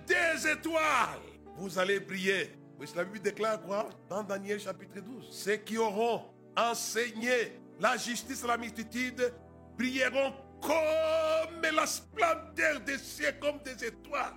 des 0.06 0.48
étoiles 0.48 1.33
vous 1.56 1.78
allez 1.78 2.00
briller. 2.00 2.50
Oui, 2.78 2.86
la 2.96 3.04
Bible 3.04 3.20
déclare 3.20 3.62
quoi? 3.62 3.88
Dans 4.08 4.22
Daniel 4.22 4.60
chapitre 4.60 5.00
12. 5.00 5.28
Ceux 5.30 5.56
qui 5.56 5.78
auront 5.78 6.22
enseigné 6.56 7.60
la 7.80 7.96
justice 7.96 8.42
à 8.44 8.48
la 8.48 8.56
multitude 8.56 9.32
brilleront 9.76 10.32
comme 10.60 11.62
la 11.74 11.86
splendeur 11.86 12.80
des 12.84 12.98
cieux, 12.98 13.32
comme 13.40 13.58
des 13.64 13.86
étoiles, 13.86 14.34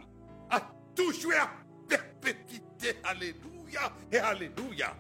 à 0.49 0.61
toujours 0.95 1.33
à 1.39 1.49
perpétuité. 1.87 2.97
Alléluia 3.03 3.91
et 4.11 4.17
Alléluia. 4.17 4.95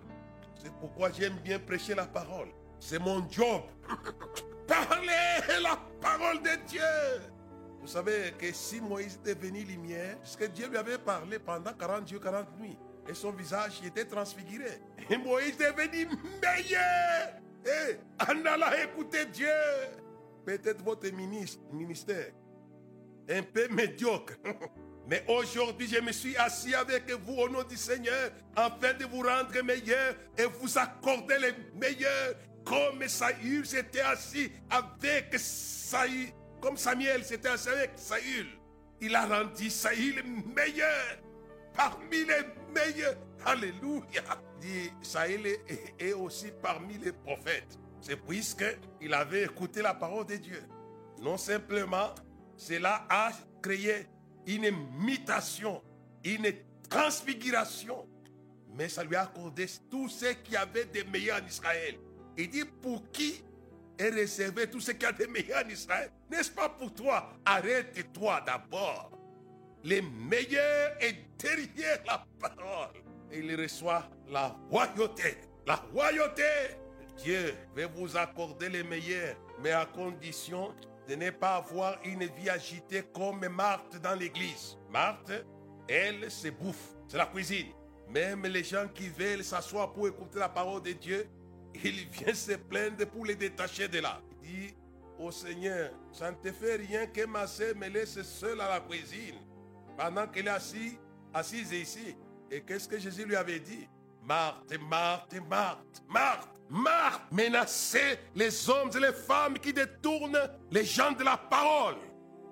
C'est 0.61 0.73
pourquoi 0.79 1.11
j'aime 1.11 1.37
bien 1.43 1.59
prêcher 1.59 1.93
la 1.93 2.05
parole. 2.05 2.49
C'est 2.79 2.99
mon 2.99 3.29
job. 3.29 3.61
Parler 4.67 5.61
la 5.61 5.79
parole 6.01 6.41
de 6.41 6.67
Dieu. 6.67 6.81
Vous 7.87 7.93
savez 7.93 8.33
que 8.37 8.51
si 8.51 8.81
Moïse 8.81 9.17
était 9.21 9.33
devenu 9.33 9.63
lumière, 9.63 10.17
que 10.37 10.43
Dieu 10.43 10.67
lui 10.67 10.75
avait 10.75 10.97
parlé 10.97 11.39
pendant 11.39 11.71
40 11.71 12.05
jours, 12.05 12.19
40 12.19 12.59
nuits, 12.59 12.77
et 13.07 13.13
son 13.13 13.31
visage 13.31 13.79
était 13.81 14.03
transfiguré. 14.03 14.81
Et 15.09 15.15
Moïse 15.15 15.55
est 15.61 15.71
devenu 15.71 16.09
meilleur. 16.41 17.29
Et 17.65 17.95
en 18.21 18.45
allant 18.45 18.73
écouter 18.83 19.25
Dieu, 19.27 19.47
peut-être 20.45 20.83
votre 20.83 21.09
ministère 21.71 22.33
un 23.29 23.41
peu 23.41 23.69
médiocre. 23.69 24.33
Mais 25.07 25.23
aujourd'hui, 25.29 25.87
je 25.87 26.01
me 26.01 26.11
suis 26.11 26.35
assis 26.35 26.75
avec 26.75 27.09
vous 27.25 27.35
au 27.35 27.47
nom 27.47 27.63
du 27.63 27.77
Seigneur 27.77 28.31
afin 28.53 28.95
de 28.95 29.05
vous 29.05 29.21
rendre 29.21 29.63
meilleur 29.63 30.13
et 30.37 30.43
vous 30.59 30.77
accorder 30.77 31.37
les 31.39 31.53
meilleurs. 31.79 32.35
Comme 32.65 33.07
Saül 33.07 33.65
s'était 33.65 34.01
assis 34.01 34.51
avec 34.69 35.33
Saül, 35.37 36.33
comme 36.61 36.77
Samuel 36.77 37.21
assis 37.21 37.69
avec 37.69 37.91
Saül, 37.95 38.47
il 38.99 39.15
a 39.15 39.25
rendu 39.25 39.69
Saül 39.69 40.23
meilleur, 40.55 41.19
parmi 41.75 42.25
les 42.25 42.45
meilleurs. 42.73 43.15
Alléluia. 43.45 44.23
Dit 44.59 44.91
Saül 45.01 45.45
est, 45.99 46.13
aussi 46.13 46.47
parmi 46.61 46.97
les 46.97 47.11
prophètes. 47.11 47.77
C'est 48.01 48.15
puisqu'il 48.15 49.13
avait 49.13 49.43
écouté 49.43 49.81
la 49.81 49.93
parole 49.93 50.25
de 50.25 50.35
Dieu. 50.35 50.63
Non 51.21 51.37
simplement, 51.37 52.13
cela 52.55 53.05
a 53.09 53.31
créé 53.61 54.07
une 54.47 54.71
mutation, 54.99 55.81
une 56.23 56.51
transfiguration. 56.89 58.07
Mais 58.73 58.89
ça 58.89 59.03
lui 59.03 59.15
a 59.15 59.23
accordé 59.23 59.65
tout 59.89 60.09
ce 60.09 60.33
qui 60.33 60.55
avait 60.55 60.85
de 60.85 61.03
meilleur 61.09 61.41
en 61.41 61.45
Israël. 61.45 61.97
Il 62.37 62.49
dit 62.49 62.65
pour 62.81 63.09
qui 63.11 63.43
et 63.99 64.09
réservé 64.09 64.69
tout 64.69 64.79
ce 64.79 64.91
qu'il 64.91 65.03
y 65.03 65.05
a 65.05 65.11
de 65.11 65.25
meilleur 65.25 65.65
en 65.65 65.69
Israël. 65.69 66.11
N'est-ce 66.29 66.51
pas 66.51 66.69
pour 66.69 66.93
toi? 66.93 67.33
Arrête-toi 67.45 68.41
d'abord. 68.45 69.11
Les 69.83 70.01
meilleurs 70.01 70.95
est 70.99 71.15
derrière 71.37 71.99
la 72.05 72.25
parole. 72.39 72.95
Et 73.31 73.39
il 73.39 73.59
reçoit 73.59 74.09
la 74.29 74.55
royauté. 74.69 75.37
La 75.65 75.75
royauté. 75.75 76.43
Dieu 77.17 77.55
veut 77.75 77.87
vous 77.95 78.15
accorder 78.15 78.69
les 78.69 78.83
meilleurs, 78.83 79.35
mais 79.61 79.71
à 79.71 79.85
condition 79.85 80.73
de 81.07 81.15
ne 81.15 81.29
pas 81.31 81.55
avoir 81.55 81.97
une 82.03 82.25
vie 82.25 82.49
agitée 82.49 83.03
comme 83.13 83.47
Marthe 83.47 83.99
dans 84.01 84.13
l'église. 84.13 84.77
Marthe, 84.89 85.45
elle, 85.87 86.29
se 86.29 86.49
bouffe. 86.49 86.95
C'est 87.07 87.17
la 87.17 87.25
cuisine. 87.25 87.67
Même 88.09 88.43
les 88.45 88.63
gens 88.63 88.87
qui 88.93 89.09
veulent 89.09 89.43
s'asseoir 89.43 89.91
pour 89.93 90.07
écouter 90.07 90.39
la 90.39 90.49
parole 90.49 90.81
de 90.81 90.91
Dieu, 90.91 91.27
il 91.75 92.07
vient 92.09 92.33
se 92.33 92.53
plaindre 92.53 93.05
pour 93.07 93.25
les 93.25 93.35
détacher 93.35 93.87
de 93.87 93.99
là. 93.99 94.21
Il 94.43 94.49
dit 94.49 94.75
au 95.19 95.31
Seigneur, 95.31 95.91
ça 96.11 96.31
ne 96.31 96.35
te 96.35 96.51
fait 96.51 96.75
rien 96.75 97.07
que 97.07 97.25
ma 97.25 97.47
sœur 97.47 97.75
me 97.75 97.87
laisse 97.87 98.21
seule 98.21 98.61
à 98.61 98.69
la 98.69 98.79
cuisine 98.79 99.35
pendant 99.97 100.27
qu'elle 100.27 100.47
est 100.47 100.51
assise, 100.51 100.97
assise 101.33 101.71
ici. 101.71 102.15
Et 102.51 102.61
qu'est-ce 102.61 102.87
que 102.87 102.99
Jésus 102.99 103.25
lui 103.25 103.35
avait 103.35 103.59
dit? 103.59 103.87
Marthe, 104.23 104.77
Marthe, 104.79 105.35
Marthe, 105.49 106.03
Marthe, 106.07 106.49
Marthe, 106.69 107.31
menacez 107.31 108.19
les 108.35 108.69
hommes 108.69 108.91
et 108.95 108.99
les 108.99 109.13
femmes 109.13 109.57
qui 109.57 109.73
détournent 109.73 110.39
les 110.69 110.85
gens 110.85 111.11
de 111.13 111.23
la 111.23 111.37
parole. 111.37 111.95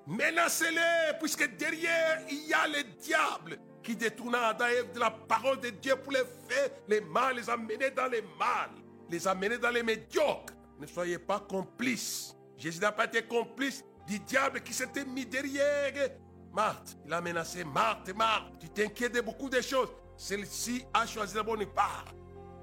Menacez-les, 0.06 1.18
puisque 1.18 1.56
derrière, 1.56 2.22
il 2.30 2.48
y 2.48 2.54
a 2.54 2.66
le 2.66 2.82
diable 3.00 3.58
qui 3.82 3.94
détourne 3.94 4.34
Adam 4.34 4.64
de 4.92 4.98
la 4.98 5.10
parole 5.10 5.60
de 5.60 5.70
Dieu 5.70 5.96
pour 5.96 6.12
les 6.12 6.24
faire 6.48 6.70
les 6.88 7.00
mal, 7.00 7.36
les 7.36 7.48
amener 7.48 7.90
dans 7.90 8.06
les 8.06 8.22
mal 8.38 8.70
les 9.10 9.26
amener 9.26 9.58
dans 9.58 9.70
les 9.70 9.82
médiocres. 9.82 10.54
Ne 10.78 10.86
soyez 10.86 11.18
pas 11.18 11.40
complices. 11.40 12.36
Jésus 12.56 12.80
n'a 12.80 12.92
pas 12.92 13.04
été 13.04 13.22
complice 13.22 13.84
du 14.06 14.18
diable 14.20 14.62
qui 14.62 14.72
s'était 14.72 15.04
mis 15.04 15.26
derrière 15.26 16.10
Marthe. 16.52 16.96
Il 17.04 17.12
a 17.12 17.20
menacé 17.20 17.64
Marthe, 17.64 18.14
Marthe. 18.14 18.58
Tu 18.60 18.68
t'inquiètes 18.68 19.14
de 19.14 19.20
beaucoup 19.20 19.48
de 19.48 19.60
choses. 19.60 19.88
Celle-ci 20.16 20.84
a 20.94 21.06
choisi 21.06 21.34
la 21.34 21.42
bonne 21.42 21.66
part. 21.66 22.06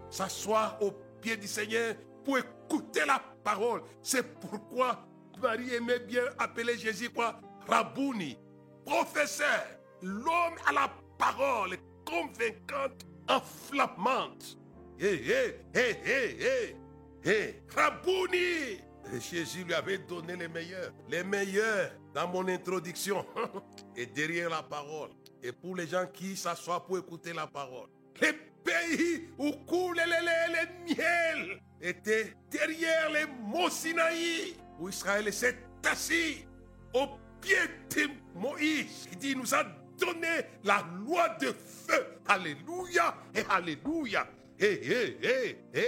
S'asseoir 0.09 0.77
au 0.81 0.91
pied 1.21 1.37
du 1.37 1.47
Seigneur 1.47 1.95
pour 2.23 2.37
écouter 2.37 3.05
la 3.05 3.21
parole. 3.43 3.83
C'est 4.01 4.39
pourquoi 4.39 5.05
Marie 5.41 5.73
aimait 5.73 5.99
bien 5.99 6.23
appeler 6.39 6.77
Jésus 6.77 7.09
quoi? 7.09 7.39
Rabouni, 7.67 8.37
professeur, 8.85 9.65
l'homme 10.01 10.55
à 10.67 10.73
la 10.73 10.93
parole 11.17 11.77
convaincante, 12.05 13.05
enflammante. 13.27 14.57
Hé, 14.99 15.05
hé, 15.05 15.59
hé, 15.73 15.97
hé, 16.05 16.37
hé, 16.39 16.75
hé, 17.25 17.61
Rabouni 17.75 18.79
Jésus 19.19 19.63
lui 19.63 19.73
avait 19.73 19.97
donné 19.97 20.35
les 20.35 20.47
meilleurs, 20.47 20.91
les 21.09 21.23
meilleurs 21.23 21.91
dans 22.13 22.27
mon 22.27 22.47
introduction 22.47 23.25
et 23.95 24.05
derrière 24.05 24.49
la 24.49 24.63
parole. 24.63 25.09
Et 25.41 25.51
pour 25.51 25.75
les 25.75 25.87
gens 25.87 26.05
qui 26.11 26.35
s'assoient 26.35 26.85
pour 26.85 26.97
écouter 26.97 27.33
la 27.33 27.47
parole. 27.47 27.89
Les 28.21 28.33
pays 28.63 29.29
où 29.37 29.51
coule 29.67 29.97
les, 29.97 30.05
les, 30.05 30.53
les 30.53 30.95
miel 30.95 31.61
étaient 31.81 32.33
derrière 32.49 33.11
les 33.11 33.25
monts 33.25 33.69
Sinaï, 33.69 34.55
où 34.79 34.89
Israël 34.89 35.31
s'est 35.33 35.57
assis 35.89 36.45
au 36.93 37.07
pied 37.41 37.57
de 37.95 38.09
Moïse, 38.39 39.07
qui 39.09 39.15
dit, 39.17 39.31
il 39.31 39.39
nous 39.39 39.53
a 39.53 39.63
donné 39.97 40.45
la 40.63 40.83
loi 41.05 41.29
de 41.41 41.47
feu. 41.47 42.05
Alléluia 42.27 43.15
et 43.35 43.43
Alléluia. 43.49 44.27
Hé, 44.59 44.65
hé, 44.65 45.17
hé, 45.21 45.57
hé, 45.73 45.81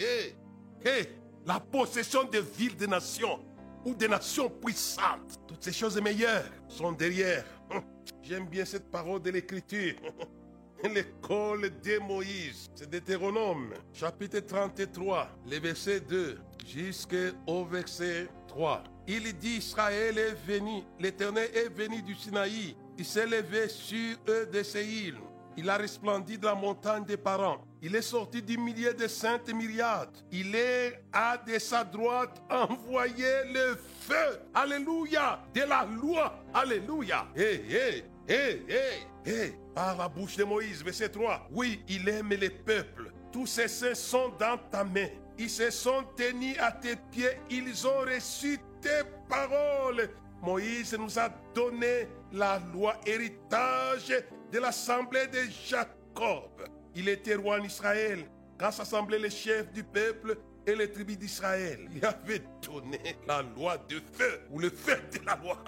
hé, 0.00 0.36
hé. 0.84 1.08
La 1.46 1.60
possession 1.60 2.24
des 2.24 2.40
villes 2.40 2.76
des 2.76 2.86
nations 2.86 3.40
ou 3.84 3.94
des 3.94 4.08
nations 4.08 4.50
puissantes. 4.50 5.40
Toutes 5.46 5.62
ces 5.62 5.72
choses 5.72 6.00
meilleures 6.00 6.50
sont 6.68 6.92
derrière. 6.92 7.44
J'aime 8.22 8.46
bien 8.46 8.64
cette 8.64 8.90
parole 8.90 9.22
de 9.22 9.30
l'Écriture. 9.30 9.94
L'école 10.84 11.70
de 11.80 11.98
Moïse, 11.98 12.70
c'est 12.74 12.88
Deutéronome, 12.88 13.74
chapitre 13.92 14.38
33, 14.38 15.28
les 15.46 15.58
versets 15.58 16.00
2 16.00 16.38
jusqu'au 16.64 17.64
verset 17.64 18.28
3. 18.46 18.84
Il 19.08 19.36
dit 19.38 19.56
Israël 19.56 20.18
est 20.18 20.36
venu, 20.46 20.82
l'Éternel 21.00 21.50
est 21.52 21.68
venu 21.68 22.00
du 22.02 22.14
Sinaï, 22.14 22.76
il 22.96 23.04
s'est 23.04 23.26
levé 23.26 23.68
sur 23.68 24.16
eux 24.28 24.46
de 24.46 24.62
Séhil. 24.62 25.16
Il 25.58 25.68
a 25.68 25.76
resplendi 25.76 26.38
de 26.38 26.46
la 26.46 26.54
montagne 26.54 27.04
des 27.04 27.16
parents. 27.16 27.58
Il 27.82 27.96
est 27.96 28.02
sorti 28.02 28.40
du 28.40 28.56
milieu 28.56 28.94
de 28.94 29.08
saintes 29.08 29.52
myriades. 29.52 30.16
Il 30.30 30.54
est 30.54 31.02
à 31.12 31.36
de 31.36 31.58
sa 31.58 31.82
droite 31.82 32.40
envoyé 32.48 33.26
le 33.52 33.76
feu. 34.02 34.38
Alléluia. 34.54 35.40
De 35.52 35.62
la 35.62 35.84
loi. 35.84 36.32
Alléluia. 36.54 37.26
Hé, 37.34 37.64
hé, 37.68 38.04
hé, 38.28 38.62
hé, 38.68 39.28
hé. 39.28 39.54
Par 39.74 39.96
la 39.96 40.08
bouche 40.08 40.36
de 40.36 40.44
Moïse, 40.44 40.84
verset 40.84 41.08
3. 41.08 41.48
Oui, 41.50 41.82
il 41.88 42.08
aime 42.08 42.28
les 42.28 42.50
peuples. 42.50 43.10
Tous 43.32 43.46
ses 43.46 43.66
saints 43.66 43.96
sont 43.96 44.28
dans 44.38 44.58
ta 44.70 44.84
main. 44.84 45.08
Ils 45.36 45.50
se 45.50 45.70
sont 45.70 46.04
tenus 46.16 46.56
à 46.60 46.70
tes 46.70 46.94
pieds. 47.10 47.36
Ils 47.50 47.84
ont 47.84 48.02
reçu 48.02 48.60
tes 48.80 49.02
paroles. 49.28 50.08
Moïse 50.40 50.96
nous 50.96 51.18
a 51.18 51.28
donné 51.52 52.06
la 52.30 52.60
loi 52.72 52.94
héritage 53.04 54.14
de 54.52 54.58
l'assemblée 54.58 55.26
de 55.26 55.40
Jacob. 55.66 56.50
Il 56.94 57.08
était 57.08 57.34
roi 57.34 57.58
en 57.60 57.64
Israël 57.64 58.28
quand 58.58 58.70
s'assemblaient 58.70 59.18
les 59.18 59.30
chefs 59.30 59.70
du 59.72 59.84
peuple 59.84 60.36
et 60.66 60.74
les 60.74 60.90
tribus 60.90 61.18
d'Israël. 61.18 61.88
Il 61.94 62.04
avait 62.04 62.42
donné 62.62 63.16
la 63.26 63.42
loi 63.42 63.78
de 63.88 64.00
feu, 64.12 64.40
ou 64.50 64.58
le 64.58 64.68
feu 64.68 65.00
de 65.12 65.24
la 65.24 65.36
loi. 65.36 65.62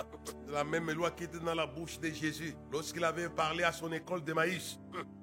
La 0.49 0.65
même 0.65 0.91
loi 0.91 1.11
qui 1.13 1.25
était 1.25 1.39
dans 1.39 1.55
la 1.55 1.67
bouche 1.67 1.99
de 2.01 2.09
Jésus 2.09 2.55
lorsqu'il 2.71 3.05
avait 3.05 3.29
parlé 3.29 3.65
à 3.65 3.73
son 3.73 3.91
école 3.93 4.25
de 4.25 4.33
maïs. 4.33 4.79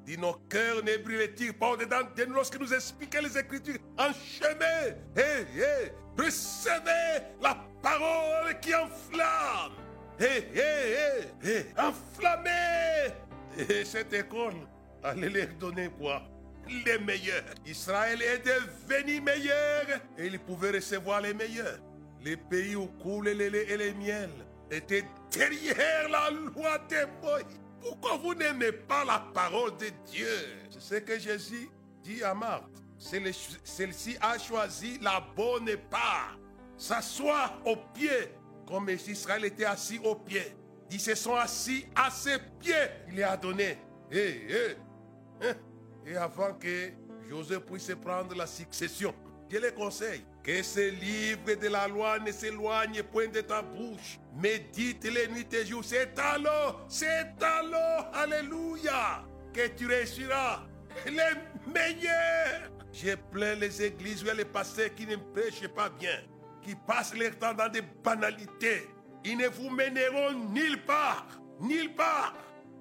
Dit 0.06 0.18
nos 0.18 0.34
cœurs 0.50 0.84
ne 0.84 0.98
brûlent-ils 0.98 1.54
pas 1.54 1.72
au-dedans 1.72 2.02
de 2.16 2.26
nous? 2.26 2.34
Lorsqu'il 2.34 2.62
nous 2.62 2.74
expliquait 2.74 3.22
les 3.22 3.38
Écritures 3.38 3.78
en 3.98 4.14
chemin. 4.14 4.96
Hé, 5.16 5.92
recevez 6.18 7.26
la 7.42 7.58
parole 7.82 8.60
qui 8.62 8.74
enflamme. 8.74 9.74
Hé, 10.20 10.48
hé, 10.56 11.28
hé, 11.44 11.50
hé, 11.50 11.66
enflammez. 11.78 13.14
Et 13.58 13.86
cette 13.86 14.14
école 14.14 14.56
allait 15.04 15.30
leur 15.30 15.48
donner 15.60 15.90
quoi? 15.98 16.24
Les 16.86 17.00
meilleurs. 17.00 17.44
Israël 17.66 18.22
est 18.22 18.46
devenu 18.46 19.22
meilleur 19.22 19.86
et 20.18 20.28
il 20.28 20.40
pouvait 20.40 20.72
recevoir 20.72 21.22
les 21.22 21.34
meilleurs. 21.34 21.80
Les 22.24 22.36
pays 22.36 22.76
où 22.76 22.88
coulent 23.02 23.30
les 23.30 23.50
laits 23.50 23.70
et 23.70 23.78
les 23.78 23.94
miels 23.94 24.30
étaient 24.70 25.06
derrière 25.32 26.10
la 26.10 26.30
loi 26.30 26.78
de 26.90 27.06
Moïse. 27.22 27.60
Pourquoi 27.80 28.18
vous 28.18 28.34
n'aimez 28.34 28.72
pas 28.72 29.06
la 29.06 29.20
parole 29.34 29.78
de 29.78 29.88
Dieu? 30.12 30.28
C'est 30.70 30.82
ce 30.82 30.96
que 30.96 31.18
Jésus 31.20 31.70
dit 32.04 32.22
à 32.24 32.34
Marthe. 32.34 32.66
Celle-ci 32.98 34.18
a 34.20 34.38
choisi 34.38 35.00
la 35.02 35.24
bonne 35.36 35.70
part. 35.90 36.38
S'asseoir 36.76 37.60
au 37.66 37.76
pied, 37.94 38.34
comme 38.68 38.90
Israël 38.90 39.46
était 39.46 39.66
assis 39.66 40.00
au 40.04 40.16
pied. 40.16 40.56
Ils 40.92 41.00
se 41.00 41.16
sont 41.16 41.36
assis 41.36 41.86
à 41.96 42.10
ses 42.10 42.38
pieds. 42.60 42.74
Il 43.10 43.16
les 43.16 43.24
a 43.24 43.36
donné. 43.38 43.78
Et, 44.12 44.48
et 46.06 46.16
avant 46.16 46.54
que 46.54 46.92
Joseph 47.30 47.60
puisse 47.66 47.92
prendre 48.02 48.36
la 48.36 48.48
succession, 48.48 49.14
je 49.50 49.58
les 49.58 49.72
conseille 49.74 50.24
que 50.44 50.64
ce 50.64 50.90
livre 50.92 51.60
de 51.60 51.68
la 51.68 51.88
loi 51.88 52.20
ne 52.20 52.32
s'éloigne 52.32 53.04
point 53.04 53.28
de 53.28 53.42
ta 53.42 53.62
bouche. 53.62 54.20
Médite 54.34 55.04
les 55.04 55.28
nuits 55.28 55.48
et 55.52 55.66
jours. 55.66 55.84
C'est 55.84 56.18
alors, 56.18 56.86
c'est 56.88 57.34
alors, 57.42 58.10
alléluia, 58.14 59.26
que 59.54 59.68
tu 59.68 59.88
réussiras 59.88 60.64
les 61.06 61.72
meilleurs. 61.72 62.72
J'ai 62.94 63.18
plein 63.18 63.56
les 63.56 63.84
églises 63.84 64.24
où 64.24 64.28
les 64.36 64.46
pasteurs 64.46 64.94
qui 64.96 65.06
ne 65.06 65.18
prêchent 65.18 65.68
pas 65.76 65.90
bien, 65.90 66.22
qui 66.62 66.74
passent 66.76 67.14
leur 67.14 67.38
temps 67.38 67.54
dans 67.54 67.70
des 67.70 67.82
banalités. 67.82 68.88
Ils 69.30 69.36
ne 69.36 69.48
vous 69.50 69.70
mèneront 69.70 70.32
nulle 70.54 70.82
part, 70.86 71.28
nulle 71.60 71.94
part. 71.94 72.34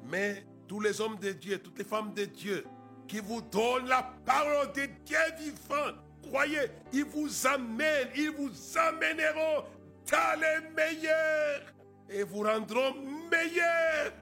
Mais 0.05 0.45
tous 0.69 0.79
les 0.79 1.01
hommes 1.01 1.19
de 1.19 1.33
Dieu, 1.33 1.59
toutes 1.59 1.79
les 1.79 1.85
femmes 1.85 2.15
de 2.15 2.25
Dieu, 2.25 2.65
qui 3.09 3.19
vous 3.19 3.41
donnent 3.41 3.89
la 3.89 4.09
parole 4.25 4.73
de 4.73 4.87
Dieu 5.05 5.19
vivant, 5.41 5.93
croyez, 6.23 6.71
ils 6.93 7.05
vous 7.05 7.29
amènent, 7.49 8.11
ils 8.15 8.31
vous 8.31 8.53
amèneront 8.79 9.65
dans 10.09 10.41
les 10.41 10.69
meilleurs 10.71 11.63
et 12.09 12.23
vous 12.23 12.43
rendront 12.43 12.95
meilleurs. 13.29 14.13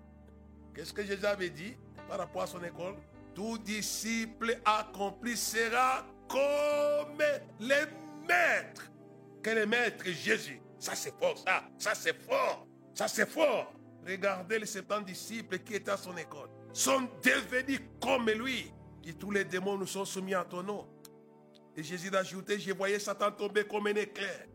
Qu'est-ce 0.74 0.94
que 0.94 1.04
Jésus 1.04 1.26
avait 1.26 1.50
dit 1.50 1.76
par 2.08 2.16
rapport 2.16 2.42
à 2.42 2.46
son 2.46 2.64
école? 2.64 2.94
Tout 3.34 3.58
disciple 3.58 4.58
accompli 4.64 5.36
sera 5.36 6.06
comme 6.26 7.22
les 7.60 7.84
maîtres. 8.26 8.90
Quel 9.42 9.58
est 9.58 9.66
maître? 9.66 10.06
Jésus 10.06 10.58
Ça 10.84 10.94
c'est 10.94 11.18
fort, 11.18 11.38
ça. 11.38 11.64
Ça 11.78 11.94
c'est 11.94 12.22
fort. 12.22 12.66
Ça 12.92 13.08
c'est 13.08 13.26
fort. 13.26 13.72
Regardez 14.06 14.58
les 14.58 14.66
70 14.66 15.10
disciples 15.10 15.58
qui 15.60 15.76
étaient 15.76 15.90
à 15.90 15.96
son 15.96 16.14
école. 16.14 16.50
Sont 16.74 17.08
devenus 17.22 17.80
comme 18.02 18.28
lui. 18.28 18.70
Et 19.02 19.14
tous 19.14 19.30
les 19.30 19.46
démons 19.46 19.78
nous 19.78 19.86
sont 19.86 20.04
soumis 20.04 20.34
à 20.34 20.44
ton 20.44 20.62
nom. 20.62 20.86
Et 21.74 21.82
Jésus 21.82 22.14
a 22.14 22.18
ajouté, 22.18 22.58
je 22.58 22.70
voyais 22.74 22.98
Satan 22.98 23.32
tomber 23.32 23.64
comme 23.64 23.86
un 23.86 23.94
éclair. 23.94 24.46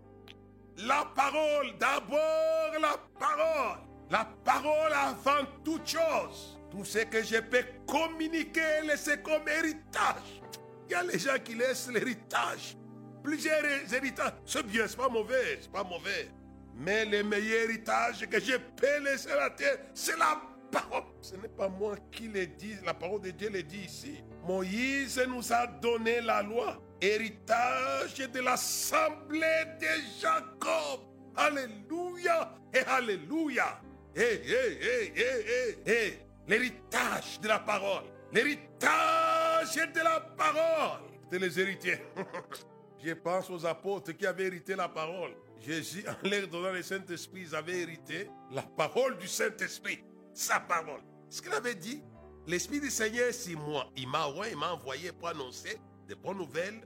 La 0.77 1.11
parole, 1.15 1.75
d'abord 1.79 2.79
la 2.79 2.95
parole. 3.19 3.79
La 4.11 4.31
parole 4.45 4.93
avant 4.93 5.47
toute 5.65 5.87
chose. 5.87 6.59
Tout 6.69 6.85
ce 6.85 6.99
que 6.99 7.23
je 7.23 7.37
peux 7.37 7.65
communiquer, 7.87 8.81
laisser 8.83 9.19
comme 9.23 9.47
héritage. 9.47 10.43
Il 10.87 10.91
y 10.91 10.93
a 10.93 11.01
les 11.01 11.17
gens 11.17 11.39
qui 11.43 11.55
laissent 11.55 11.89
l'héritage. 11.89 12.77
Plusieurs 13.23 13.63
héritages. 13.93 14.33
C'est 14.45 14.65
bien, 14.65 14.87
c'est 14.87 14.97
pas 14.97 15.09
mauvais, 15.09 15.59
c'est 15.61 15.71
pas 15.71 15.83
mauvais. 15.83 16.29
Mais 16.75 17.05
le 17.05 17.23
meilleur 17.23 17.63
héritage 17.69 18.25
que 18.29 18.39
je 18.39 18.55
peux 18.55 19.03
laisser 19.03 19.31
à 19.31 19.35
la 19.35 19.49
terre, 19.49 19.77
c'est 19.93 20.17
la 20.17 20.41
parole. 20.71 21.03
Ce 21.21 21.35
n'est 21.35 21.49
pas 21.49 21.67
moi 21.67 21.95
qui 22.11 22.27
le 22.27 22.47
dis, 22.47 22.75
la 22.85 22.93
parole 22.93 23.21
de 23.21 23.31
Dieu 23.31 23.49
le 23.49 23.63
dit 23.63 23.81
ici. 23.85 24.23
Moïse 24.47 25.21
nous 25.27 25.51
a 25.51 25.67
donné 25.67 26.21
la 26.21 26.41
loi, 26.41 26.81
héritage 27.01 28.15
de 28.15 28.39
l'assemblée 28.39 29.65
de 29.79 30.21
Jacob. 30.21 31.01
Alléluia 31.35 32.53
et 32.73 32.79
Alléluia. 32.79 33.81
Hé, 34.15 34.41
hé, 34.45 35.13
hé, 35.15 35.79
hé, 35.85 36.19
L'héritage 36.47 37.39
de 37.41 37.47
la 37.47 37.59
parole. 37.59 38.05
L'héritage 38.31 39.75
de 39.75 39.99
la 39.99 40.19
parole. 40.19 41.01
De 41.29 41.37
les 41.37 41.59
héritiers. 41.59 41.99
Je 43.03 43.13
pense 43.13 43.49
aux 43.49 43.65
apôtres 43.65 44.11
qui 44.11 44.25
avaient 44.25 44.47
hérité 44.47 44.75
la 44.75 44.89
parole. 44.89 45.31
Jésus, 45.59 46.03
en 46.07 46.27
leur 46.27 46.47
donnant 46.47 46.71
le 46.71 46.81
Saint-Esprit, 46.81 47.41
ils 47.41 47.55
avaient 47.55 47.79
hérité 47.79 48.29
la 48.51 48.61
parole 48.61 49.17
du 49.17 49.27
Saint-Esprit. 49.27 50.03
Sa 50.33 50.59
parole. 50.59 51.01
Ce 51.29 51.41
qu'il 51.41 51.53
avait 51.53 51.75
dit, 51.75 52.01
l'Esprit 52.47 52.79
du 52.79 52.89
Seigneur, 52.89 53.33
c'est 53.33 53.55
moi. 53.55 53.89
Il 53.95 54.07
m'a 54.07 54.27
envoyé 54.27 55.11
pour 55.11 55.29
annoncer 55.29 55.77
des 56.07 56.15
bonnes 56.15 56.37
nouvelles. 56.37 56.81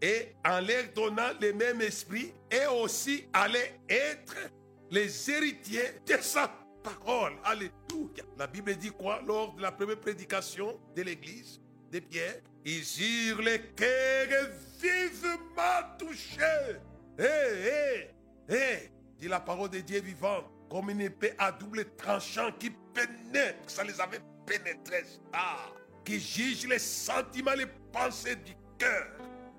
Et 0.00 0.34
en 0.44 0.60
leur 0.60 0.84
donnant 0.94 1.30
le 1.40 1.52
même 1.52 1.80
esprit, 1.80 2.34
et 2.50 2.66
aussi 2.66 3.28
allaient 3.32 3.80
être 3.88 4.36
les 4.90 5.30
héritiers 5.30 6.00
de 6.04 6.16
sa 6.20 6.52
parole. 6.82 7.34
Alléluia. 7.44 8.24
La 8.36 8.48
Bible 8.48 8.74
dit 8.76 8.90
quoi 8.90 9.22
lors 9.24 9.54
de 9.54 9.62
la 9.62 9.70
première 9.70 10.00
prédication 10.00 10.80
de 10.96 11.02
l'église 11.02 11.60
de 11.92 12.00
Pierre? 12.00 12.40
Ils 12.64 13.28
eurent 13.28 13.42
les 13.42 13.60
cœurs 13.74 14.50
vivement 14.80 15.96
touchés. 15.98 16.78
Hé, 17.18 17.24
hé, 17.24 18.54
hé. 18.54 18.90
dit 19.18 19.28
la 19.28 19.40
parole 19.40 19.70
de 19.70 19.80
Dieu 19.80 20.00
vivant, 20.00 20.44
comme 20.70 20.90
une 20.90 21.00
épée 21.00 21.34
à 21.38 21.50
double 21.50 21.84
tranchant 21.96 22.52
qui 22.58 22.70
pénètre, 22.94 23.68
ça 23.68 23.82
les 23.82 24.00
avait 24.00 24.20
pénétrés, 24.46 25.04
ah, 25.32 25.70
qui 26.04 26.20
juge 26.20 26.66
les 26.68 26.78
sentiments, 26.78 27.54
les 27.54 27.66
pensées 27.92 28.36
du 28.36 28.52
cœur. 28.78 29.08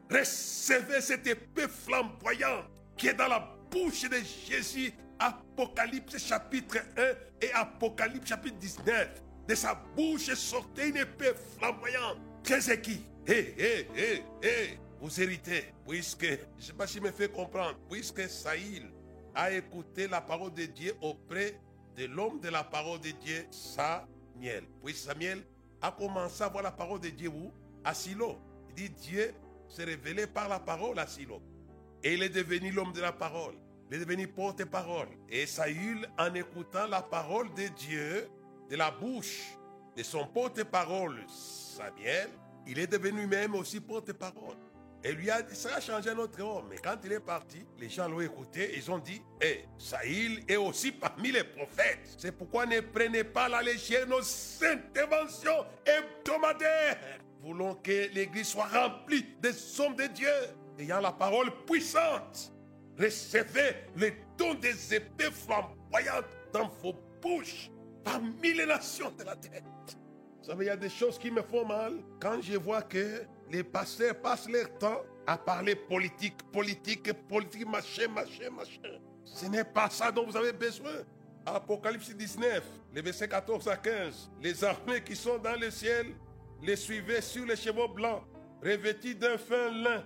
Recevez 0.10 1.02
cette 1.02 1.28
épée 1.28 1.68
flamboyante 1.68 2.66
qui 2.98 3.08
est 3.08 3.14
dans 3.14 3.28
la 3.28 3.40
bouche 3.70 4.04
de 4.10 4.18
Jésus, 4.48 4.94
Apocalypse 5.20 6.18
chapitre 6.18 6.78
1 6.98 7.46
et 7.46 7.52
Apocalypse 7.54 8.30
chapitre 8.30 8.58
19. 8.58 9.22
De 9.48 9.56
sa 9.56 9.76
bouche 9.96 10.34
sortait 10.36 10.90
une 10.90 10.98
épée 10.98 11.34
flamboyante. 11.58 12.18
Qui? 12.44 13.06
Hé, 13.26 13.56
hé, 13.58 13.88
hé, 13.96 14.24
hé, 14.44 14.80
vous 15.00 15.22
héritez, 15.22 15.74
puisque, 15.88 16.26
je 16.26 16.32
ne 16.58 16.62
sais 16.62 16.74
pas 16.74 16.88
si 16.88 17.00
me 17.00 17.10
fait 17.12 17.32
comprendre, 17.32 17.80
puisque 17.90 18.28
Saïl 18.30 18.92
a 19.34 19.52
écouté 19.52 20.10
la 20.10 20.20
parole 20.20 20.54
de 20.54 20.66
Dieu 20.66 20.94
auprès 21.02 21.58
de 21.96 22.06
l'homme 22.06 22.42
de 22.42 22.50
la 22.50 22.66
parole 22.66 23.00
de 23.00 23.12
Dieu, 23.12 23.46
Samuel. 23.50 24.66
Puis 24.84 24.94
Samuel 24.94 25.42
a 25.82 25.92
commencé 25.92 26.44
à 26.44 26.50
voir 26.50 26.64
la 26.64 26.72
parole 26.72 27.00
de 27.00 27.10
Dieu 27.10 27.30
où? 27.30 27.52
À 27.84 27.94
Silo. 27.94 28.38
Il 28.70 28.76
dit 28.76 28.90
Dieu 28.90 29.34
s'est 29.70 29.86
révélé 29.86 30.28
par 30.28 30.50
la 30.50 30.60
parole 30.60 31.00
à 31.00 31.08
Silo. 31.08 31.42
Et 32.04 32.14
il 32.14 32.24
est 32.24 32.30
devenu 32.30 32.72
l'homme 32.72 32.92
de 32.92 33.02
la 33.02 33.14
parole. 33.14 33.56
Il 33.90 33.96
est 33.96 34.00
devenu 34.00 34.28
porte-parole. 34.28 35.08
Et 35.30 35.46
Saül, 35.46 36.08
en 36.18 36.34
écoutant 36.34 36.88
la 36.88 37.02
parole 37.02 37.54
de 37.54 37.68
Dieu, 37.68 38.28
de 38.70 38.76
la 38.76 38.92
bouche 38.92 39.58
de 39.96 40.04
son 40.04 40.28
porte-parole, 40.28 41.26
Samuel, 41.74 42.30
il 42.68 42.78
est 42.78 42.88
devenu 42.88 43.26
même 43.26 43.56
aussi 43.56 43.80
porte-parole. 43.80 44.58
Et 45.04 45.12
lui 45.12 45.30
a 45.30 45.42
dit, 45.42 45.56
ça 45.56 45.76
a 45.76 45.82
changé 45.82 46.14
notre 46.16 46.42
homme. 46.42 46.68
Mais 46.70 46.78
quand 46.78 46.96
il 47.04 47.12
est 47.12 47.20
parti, 47.20 47.66
les 47.78 47.90
gens 47.90 48.08
l'ont 48.08 48.22
écouté, 48.22 48.72
ils 48.78 48.90
ont 48.90 49.00
dit, 49.00 49.22
eh, 49.42 49.66
Saïl 49.78 50.44
est 50.48 50.56
aussi 50.56 50.94
parmi 50.94 51.32
les 51.32 51.44
prophètes. 51.44 52.16
C'est 52.18 52.32
pourquoi 52.32 52.66
ne 52.66 52.80
prenez 52.80 53.26
pas 53.26 53.50
la 53.50 53.62
légère 53.62 54.08
nos 54.08 54.22
interventions 54.64 55.66
hebdomadaires. 55.86 57.20
Voulons 57.42 57.76
que 57.76 58.14
l'Église 58.14 58.48
soit 58.48 58.68
remplie 58.68 59.26
des 59.42 59.82
hommes 59.82 59.96
de 59.96 60.08
Dieu, 60.08 60.32
ayant 60.80 61.02
la 61.02 61.12
parole 61.12 61.52
puissante. 61.66 62.54
Recevez 62.98 63.76
les 63.98 64.14
dons 64.38 64.54
des 64.54 64.94
épées 64.94 65.32
flamboyantes 65.32 66.26
dans 66.54 66.70
vos 66.82 66.94
bouches 67.22 67.70
parmi 68.06 68.54
les 68.54 68.66
nations 68.66 69.12
de 69.12 69.24
la 69.24 69.36
terre. 69.36 69.64
Vous 70.44 70.50
savez, 70.50 70.66
il 70.66 70.68
y 70.68 70.72
a 70.72 70.76
des 70.76 70.90
choses 70.90 71.18
qui 71.18 71.32
me 71.32 71.42
font 71.42 71.66
mal 71.66 71.94
quand 72.20 72.42
je 72.42 72.58
vois 72.58 72.82
que 72.82 73.24
les 73.50 73.64
pasteurs 73.64 74.20
passent 74.20 74.50
leur 74.50 74.78
temps 74.78 75.02
à 75.26 75.38
parler 75.38 75.74
politique, 75.74 76.36
politique, 76.52 77.14
politique, 77.30 77.66
machin, 77.66 78.10
machin, 78.10 78.50
machin. 78.50 79.00
Ce 79.24 79.46
n'est 79.46 79.64
pas 79.64 79.90
ça 79.90 80.12
dont 80.12 80.26
vous 80.26 80.36
avez 80.36 80.52
besoin. 80.52 80.92
Apocalypse 81.46 82.10
19, 82.10 82.62
les 82.94 83.02
versets 83.02 83.30
14 83.30 83.70
à 83.70 83.78
15. 83.78 84.32
Les 84.42 84.62
armées 84.66 85.02
qui 85.02 85.16
sont 85.16 85.38
dans 85.38 85.58
le 85.58 85.72
ciel 85.72 86.08
les 86.62 86.76
suivaient 86.76 87.22
sur 87.22 87.46
les 87.46 87.56
chevaux 87.56 87.88
blancs, 87.88 88.24
revêtis 88.62 89.16
d'un 89.16 89.38
fin 89.38 89.72
lin, 89.72 90.04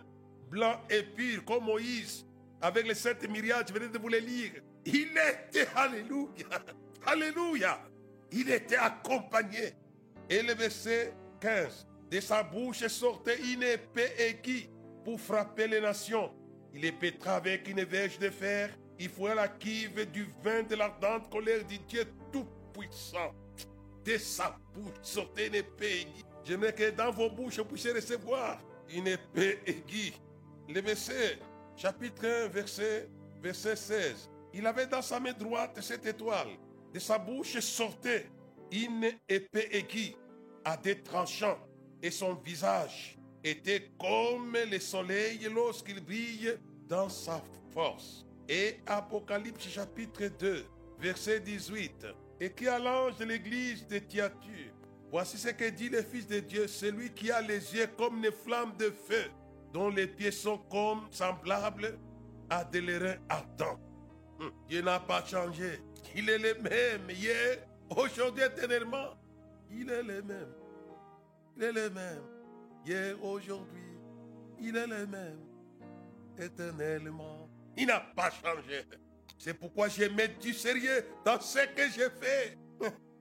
blanc 0.51 0.79
et 0.87 1.01
pur, 1.01 1.43
comme 1.45 1.65
Moïse, 1.65 2.27
avec 2.61 2.87
les 2.87 2.93
sept 2.93 3.27
myriades. 3.27 3.69
Je 3.69 3.73
venais 3.73 3.89
de 3.89 3.97
vous 3.97 4.07
les 4.07 4.21
lire. 4.21 4.51
Il 4.85 5.17
était, 5.17 5.67
alléluia, 5.75 6.45
alléluia, 7.07 7.79
il 8.31 8.51
était 8.51 8.77
accompagné 8.77 9.73
et 10.29 10.41
le 10.41 10.53
verset 10.53 11.13
15. 11.41 11.87
De 12.09 12.19
sa 12.19 12.43
bouche 12.43 12.85
sortait 12.87 13.39
une 13.39 13.63
épée 13.63 14.11
aiguë 14.17 14.69
pour 15.03 15.19
frapper 15.19 15.67
les 15.67 15.81
nations. 15.81 16.31
Il 16.73 16.85
épétra 16.85 17.35
avec 17.35 17.67
une 17.67 17.83
verge 17.83 18.19
de 18.19 18.29
fer. 18.29 18.69
Il 18.99 19.09
fouilla 19.09 19.35
la 19.35 19.47
kive 19.47 20.09
du 20.11 20.27
vin 20.43 20.63
de 20.63 20.75
l'ardente 20.75 21.29
colère 21.29 21.63
du 21.65 21.77
Dieu 21.79 22.05
Tout-Puissant. 22.31 23.33
De 24.03 24.17
sa 24.17 24.57
bouche 24.73 24.93
sortait 25.01 25.47
une 25.47 25.55
épée 25.55 26.01
aiguë. 26.01 26.23
J'aimerais 26.43 26.73
que 26.73 26.89
dans 26.91 27.11
vos 27.11 27.29
bouches, 27.29 27.57
vous 27.57 27.65
puissiez 27.65 27.91
recevoir 27.91 28.59
une 28.89 29.07
épée 29.07 29.59
aiguë. 29.65 30.13
Le 30.69 30.81
verset, 30.81 31.39
chapitre 31.75 32.25
1, 32.25 32.47
verset, 32.47 33.09
verset 33.41 33.75
16. 33.75 34.29
Il 34.53 34.65
avait 34.65 34.87
dans 34.87 35.01
sa 35.01 35.19
main 35.19 35.33
droite 35.33 35.77
cette 35.81 36.05
étoile. 36.05 36.57
De 36.93 36.99
sa 36.99 37.17
bouche 37.17 37.59
sortait 37.59 38.27
une 38.71 39.11
épée 39.27 39.67
aiguë 39.71 40.15
à 40.63 40.77
des 40.77 41.01
tranchants, 41.01 41.59
et 42.01 42.11
son 42.11 42.35
visage 42.35 43.17
était 43.43 43.91
comme 43.99 44.55
le 44.69 44.79
soleil 44.79 45.47
lorsqu'il 45.53 46.03
brille 46.03 46.57
dans 46.87 47.09
sa 47.09 47.41
force. 47.73 48.25
Et 48.49 48.77
Apocalypse 48.85 49.67
chapitre 49.67 50.27
2, 50.39 50.65
verset 50.99 51.39
18, 51.39 52.07
écrit 52.39 52.67
à 52.67 52.79
l'ange 52.79 53.17
de 53.17 53.25
l'église 53.25 53.85
de 53.87 53.99
Thyatire, 53.99 54.73
voici 55.11 55.37
ce 55.37 55.49
que 55.49 55.69
dit 55.69 55.89
le 55.89 56.01
Fils 56.01 56.27
de 56.27 56.39
Dieu, 56.39 56.67
celui 56.67 57.11
qui 57.11 57.31
a 57.31 57.41
les 57.41 57.75
yeux 57.75 57.89
comme 57.97 58.21
des 58.21 58.31
flammes 58.31 58.75
de 58.77 58.91
feu, 59.07 59.25
dont 59.73 59.89
les 59.89 60.07
pieds 60.07 60.31
sont 60.31 60.57
comme 60.69 61.07
semblables 61.11 61.97
à 62.49 62.63
des 62.63 62.81
lérins 62.81 63.17
ardents. 63.29 63.79
Hum, 64.39 64.51
Dieu 64.67 64.81
n'a 64.81 64.99
pas 64.99 65.25
changé. 65.25 65.81
Il 66.15 66.29
est 66.29 66.37
le 66.37 66.55
même 66.61 67.09
hier, 67.09 67.57
aujourd'hui 67.95 68.43
éternellement. 68.43 69.13
Il 69.69 69.89
est 69.89 70.03
le 70.03 70.21
même. 70.21 70.53
Il 71.55 71.63
est 71.63 71.71
le 71.71 71.89
même. 71.89 72.23
Hier, 72.85 73.23
aujourd'hui, 73.23 73.97
il 74.59 74.75
est 74.75 74.87
le 74.87 75.07
même. 75.07 75.39
Éternellement. 76.37 77.49
Il 77.75 77.87
n'a 77.87 77.99
pas 77.99 78.31
changé. 78.31 78.83
C'est 79.37 79.53
pourquoi 79.53 79.87
je 79.87 80.05
mets 80.05 80.29
du 80.29 80.53
sérieux 80.53 81.05
dans 81.23 81.39
ce 81.39 81.59
que 81.59 81.89
j'ai 81.89 82.09
fait. 82.09 82.57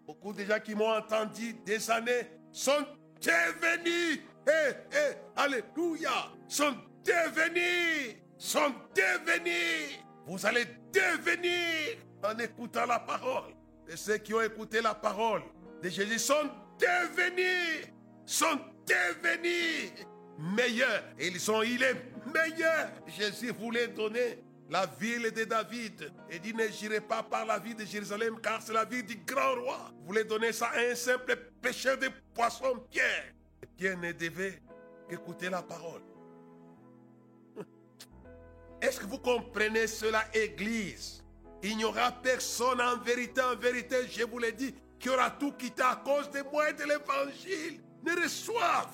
Beaucoup 0.06 0.32
de 0.32 0.44
gens 0.44 0.60
qui 0.60 0.74
m'ont 0.74 0.96
entendu 0.96 1.54
des 1.64 1.90
années 1.90 2.30
sont 2.52 2.86
devenus, 3.20 4.20
eh, 4.46 4.72
eh, 4.92 5.16
alléluia, 5.34 6.30
sont 6.48 6.76
devenus, 7.04 8.16
sont 8.38 8.72
devenus. 8.94 9.98
Vous 10.26 10.46
allez 10.46 10.64
devenir 10.92 11.98
en 12.22 12.38
écoutant 12.38 12.86
la 12.86 13.00
parole. 13.00 13.55
Et 13.88 13.96
ceux 13.96 14.18
qui 14.18 14.34
ont 14.34 14.40
écouté 14.40 14.80
la 14.80 14.94
parole 14.94 15.42
de 15.82 15.88
Jésus 15.88 16.18
sont 16.18 16.50
devenus, 16.78 17.86
sont 18.24 18.58
devenus 18.86 19.92
meilleurs. 20.38 21.04
Ils 21.20 21.40
sont, 21.40 21.62
il 21.62 21.82
est 21.82 21.94
meilleur. 22.26 22.90
Jésus 23.06 23.52
voulait 23.52 23.88
donner 23.88 24.42
la 24.68 24.86
ville 24.86 25.30
de 25.30 25.44
David 25.44 26.12
et 26.28 26.38
dit 26.38 26.52
ne 26.52 26.66
j'irai 26.68 27.00
pas 27.00 27.22
par 27.22 27.46
la 27.46 27.58
ville 27.58 27.76
de 27.76 27.84
Jérusalem 27.84 28.38
car 28.42 28.60
c'est 28.60 28.72
la 28.72 28.84
ville 28.84 29.06
du 29.06 29.16
grand 29.16 29.54
roi. 29.62 29.90
Vous 30.00 30.06
voulez 30.06 30.24
donner 30.24 30.52
ça 30.52 30.66
à 30.66 30.80
un 30.80 30.94
simple 30.94 31.36
pêcheur 31.62 31.96
de 31.98 32.08
poissons, 32.34 32.82
Pierre. 32.90 33.32
Pierre 33.76 33.98
ne 33.98 34.12
devait 34.12 34.60
qu'écouter 35.08 35.48
la 35.48 35.62
parole. 35.62 36.02
Est-ce 38.80 39.00
que 39.00 39.06
vous 39.06 39.18
comprenez 39.18 39.86
cela, 39.86 40.24
Église? 40.34 41.24
Il 41.66 41.76
n'y 41.78 41.84
aura 41.84 42.12
personne 42.12 42.80
en 42.80 42.96
vérité, 42.98 43.40
en 43.40 43.56
vérité, 43.56 43.96
je 44.08 44.22
vous 44.22 44.38
l'ai 44.38 44.52
dit, 44.52 44.72
qui 45.00 45.08
aura 45.08 45.30
tout 45.32 45.50
quitté 45.50 45.82
à 45.82 45.96
cause 45.96 46.30
de 46.30 46.40
moi 46.52 46.70
et 46.70 46.74
de 46.74 46.84
l'Évangile. 46.84 47.80
Ne 48.04 48.22
reçoivent 48.22 48.86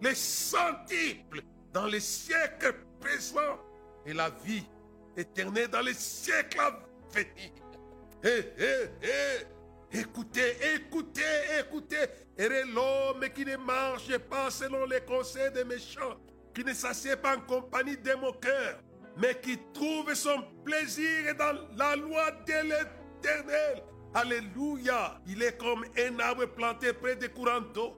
les 0.00 0.14
centiples 0.14 1.42
dans 1.74 1.84
les 1.84 2.00
siècles 2.00 2.74
présents 2.98 3.58
et 4.06 4.14
la 4.14 4.30
vie 4.30 4.64
éternelle 5.14 5.68
dans 5.68 5.82
les 5.82 5.92
siècles 5.92 6.58
à 6.58 6.78
venir. 7.12 7.52
Hé, 8.24 8.50
hé, 8.56 9.06
hé, 9.06 9.98
écoutez, 9.98 10.56
écoutez, 10.74 11.22
écoutez. 11.60 12.06
Et 12.38 12.48
l'homme 12.48 13.28
qui 13.34 13.44
ne 13.44 13.58
marche 13.58 14.16
pas 14.30 14.50
selon 14.50 14.86
les 14.86 15.02
conseils 15.02 15.52
des 15.52 15.64
méchants, 15.64 16.16
qui 16.54 16.64
ne 16.64 16.72
s'assied 16.72 17.16
pas 17.16 17.36
en 17.36 17.40
compagnie 17.40 17.98
de 17.98 18.14
mon 18.14 18.32
cœur, 18.32 18.80
mais 19.16 19.38
qui 19.40 19.58
trouve 19.72 20.14
son 20.14 20.42
plaisir 20.64 21.34
dans 21.38 21.54
la 21.76 21.96
loi 21.96 22.30
de 22.46 22.52
l'éternel. 22.52 23.82
Alléluia. 24.14 25.20
Il 25.26 25.42
est 25.42 25.56
comme 25.56 25.84
un 25.98 26.18
arbre 26.20 26.46
planté 26.46 26.92
près 26.92 27.16
des 27.16 27.28
courants 27.28 27.60
d'eau, 27.60 27.96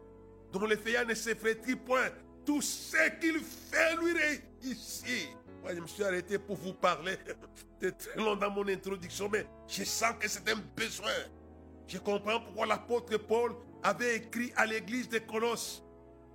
dont 0.52 0.64
les 0.66 0.76
feuilles 0.76 1.06
ne 1.06 1.14
se 1.14 1.30
point. 1.74 2.08
Tout 2.44 2.62
ce 2.62 3.10
qu'il 3.20 3.40
fait 3.40 3.96
lui 3.96 4.40
ici. 4.62 5.28
Moi, 5.62 5.74
je 5.74 5.80
me 5.80 5.86
suis 5.86 6.04
arrêté 6.04 6.38
pour 6.38 6.56
vous 6.56 6.72
parler. 6.72 7.16
C'était 7.54 7.92
très 7.92 8.20
long 8.20 8.36
dans 8.36 8.50
mon 8.50 8.66
introduction, 8.68 9.28
mais 9.30 9.46
je 9.66 9.84
sens 9.84 10.14
que 10.18 10.28
c'est 10.28 10.48
un 10.48 10.56
besoin. 10.76 11.12
Je 11.86 11.98
comprends 11.98 12.40
pourquoi 12.40 12.66
l'apôtre 12.66 13.16
Paul 13.16 13.54
avait 13.82 14.16
écrit 14.16 14.52
à 14.56 14.66
l'église 14.66 15.08
de 15.08 15.18
Colosse 15.18 15.82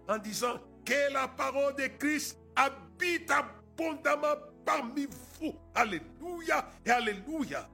en 0.08 0.18
disant 0.18 0.60
que 0.86 1.14
la 1.14 1.28
parole 1.28 1.76
de 1.76 1.88
Christ 1.98 2.38
habite 2.56 3.32
abondamment 3.32 4.36
parmi 4.66 5.08
vous. 5.40 5.54
Alléluia 5.76 6.70
et 6.86 6.92
Alléluia. 6.92 7.68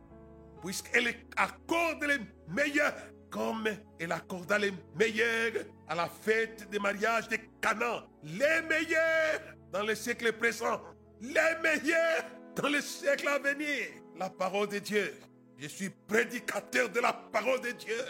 Puisqu'elle 0.61 1.15
accorde 1.37 2.03
les 2.03 2.19
meilleurs 2.47 2.93
comme 3.29 3.69
elle 3.99 4.11
accorda 4.11 4.57
les 4.57 4.73
meilleurs 4.95 5.63
à 5.87 5.95
la 5.95 6.07
fête 6.07 6.69
des 6.69 6.79
mariages 6.79 7.27
de 7.27 7.37
Canaan. 7.61 8.03
Les 8.23 8.61
meilleurs 8.67 9.41
dans 9.71 9.83
le 9.83 9.95
siècle 9.95 10.33
présent. 10.33 10.81
Les 11.21 11.55
meilleurs 11.61 12.25
dans 12.55 12.67
les 12.67 12.81
siècles 12.81 13.27
à 13.27 13.39
venir. 13.39 13.87
La 14.17 14.29
parole 14.29 14.67
de 14.67 14.79
Dieu. 14.79 15.13
Je 15.57 15.67
suis 15.67 15.89
prédicateur 15.89 16.89
de 16.89 16.99
la 16.99 17.13
parole 17.13 17.61
de 17.61 17.71
Dieu. 17.71 18.01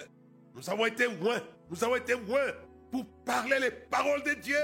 Nous 0.56 0.70
avons 0.70 0.86
été 0.86 1.06
loin. 1.06 1.42
Nous 1.70 1.84
avons 1.84 1.96
été 1.96 2.14
loin 2.14 2.42
pour 2.92 3.06
parler 3.26 3.60
les 3.60 3.72
paroles 3.72 4.24
de 4.24 4.34
Dieu. 4.34 4.58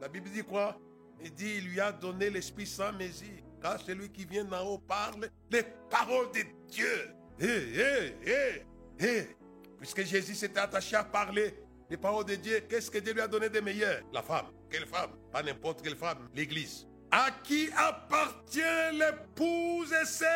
La 0.00 0.08
Bible 0.08 0.30
dit 0.30 0.42
quoi? 0.42 0.78
Il 1.22 1.34
dit, 1.34 1.56
il 1.58 1.68
lui 1.68 1.80
a 1.80 1.92
donné 1.92 2.30
l'Esprit 2.30 2.66
sans 2.66 2.92
mesure. 2.92 3.42
Car 3.60 3.80
celui 3.80 4.10
qui 4.10 4.24
vient 4.24 4.44
d'en 4.44 4.64
haut 4.64 4.78
parle 4.78 5.28
les 5.50 5.64
paroles 5.90 6.30
de 6.32 6.42
Dieu. 6.68 7.10
Hé, 7.40 7.46
hé, 7.46 8.14
hé, 8.24 8.66
hé. 9.00 9.36
Puisque 9.78 10.04
Jésus 10.04 10.34
s'était 10.34 10.60
attaché 10.60 10.96
à 10.96 11.04
parler 11.04 11.54
les 11.90 11.96
paroles 11.96 12.24
de 12.24 12.34
Dieu, 12.34 12.60
qu'est-ce 12.68 12.90
que 12.90 12.98
Dieu 12.98 13.12
lui 13.12 13.20
a 13.20 13.28
donné 13.28 13.48
de 13.48 13.60
meilleur? 13.60 14.02
La 14.12 14.22
femme. 14.22 14.46
Quelle 14.70 14.86
femme? 14.86 15.10
Pas 15.32 15.42
n'importe 15.42 15.82
quelle 15.82 15.96
femme. 15.96 16.28
L'Église. 16.34 16.86
À 17.10 17.30
qui 17.42 17.70
appartient 17.74 18.60
l'épouse 18.92 19.92
et 19.92 20.04
c'est 20.04 20.26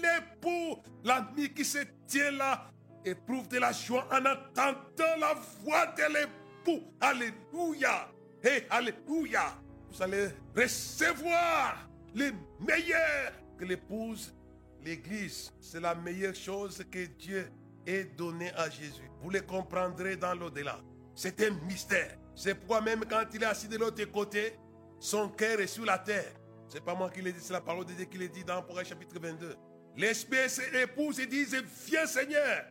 l'époux. 0.00 0.80
L'ami 1.04 1.52
qui 1.52 1.64
se 1.64 1.78
tient 2.06 2.30
là 2.30 2.70
éprouve 3.04 3.48
de 3.48 3.58
la 3.58 3.72
joie 3.72 4.08
en 4.10 4.24
entendant 4.24 5.16
la 5.18 5.34
voix 5.60 5.86
de 5.86 6.14
l'époux. 6.14 6.82
Alléluia. 7.00 8.08
Et 8.42 8.64
Alléluia. 8.70 9.61
Vous 9.92 10.02
allez 10.02 10.28
recevoir 10.56 11.86
les 12.14 12.30
meilleurs 12.58 13.32
que 13.58 13.64
l'épouse, 13.66 14.34
l'Église. 14.82 15.52
C'est 15.60 15.80
la 15.80 15.94
meilleure 15.94 16.34
chose 16.34 16.82
que 16.90 17.04
Dieu 17.04 17.46
ait 17.86 18.04
donné 18.04 18.50
à 18.54 18.70
Jésus. 18.70 19.10
Vous 19.20 19.28
le 19.28 19.42
comprendrez 19.42 20.16
dans 20.16 20.34
l'au-delà. 20.34 20.80
C'est 21.14 21.38
un 21.42 21.50
mystère. 21.66 22.16
C'est 22.34 22.54
pourquoi 22.54 22.80
même 22.80 23.04
quand 23.04 23.24
il 23.34 23.42
est 23.42 23.46
assis 23.46 23.68
de 23.68 23.76
l'autre 23.76 24.02
côté, 24.06 24.54
son 24.98 25.28
cœur 25.28 25.60
est 25.60 25.66
sur 25.66 25.84
la 25.84 25.98
terre. 25.98 26.32
C'est 26.70 26.82
pas 26.82 26.94
moi 26.94 27.10
qui 27.10 27.20
l'ai 27.20 27.32
dit, 27.32 27.40
c'est 27.42 27.52
la 27.52 27.60
parole 27.60 27.84
de 27.84 27.92
Dieu 27.92 28.06
qui 28.06 28.16
l'a 28.16 28.28
dit 28.28 28.44
dans 28.44 28.62
Proverbe 28.62 28.86
chapitre 28.86 29.20
22. 29.20 29.54
L'esprit 29.98 30.38
et 30.38 30.70
l'épouse 30.78 31.20
disent, 31.28 31.62
viens 31.86 32.06
Seigneur. 32.06 32.64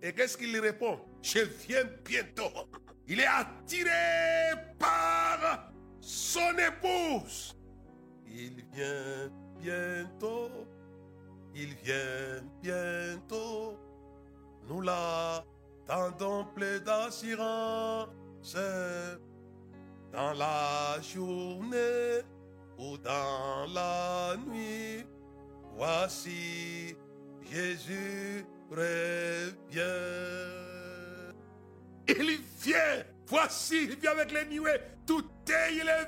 Et 0.00 0.12
qu'est-ce 0.12 0.36
qu'il 0.36 0.56
répond? 0.60 1.00
Je 1.22 1.40
viens 1.40 1.82
bientôt. 2.04 2.52
Il 3.08 3.18
est 3.18 3.26
attiré 3.26 3.90
par 4.78 5.72
son 6.00 6.52
épouse. 6.58 7.56
Il 8.26 8.64
vient 8.72 9.30
bientôt. 9.60 10.50
Il 11.54 11.74
vient 11.76 12.42
bientôt. 12.62 13.78
Nous 14.68 14.80
l'attendons 14.80 16.44
plein 16.54 16.78
d'assurance. 16.80 18.08
Dans 20.12 20.32
la 20.32 21.00
journée 21.02 22.22
ou 22.78 22.96
dans 22.98 23.66
la 23.72 24.36
nuit. 24.46 25.04
Voici 25.76 26.96
Jésus 27.50 28.44
revient. 28.70 29.78
Il 32.08 32.40
vient. 32.60 33.04
Voici, 33.26 33.84
il 33.84 33.96
vient 33.96 34.12
avec 34.12 34.32
les 34.32 34.46
nuées. 34.46 34.80
Il 35.70 35.88
est. 35.88 35.98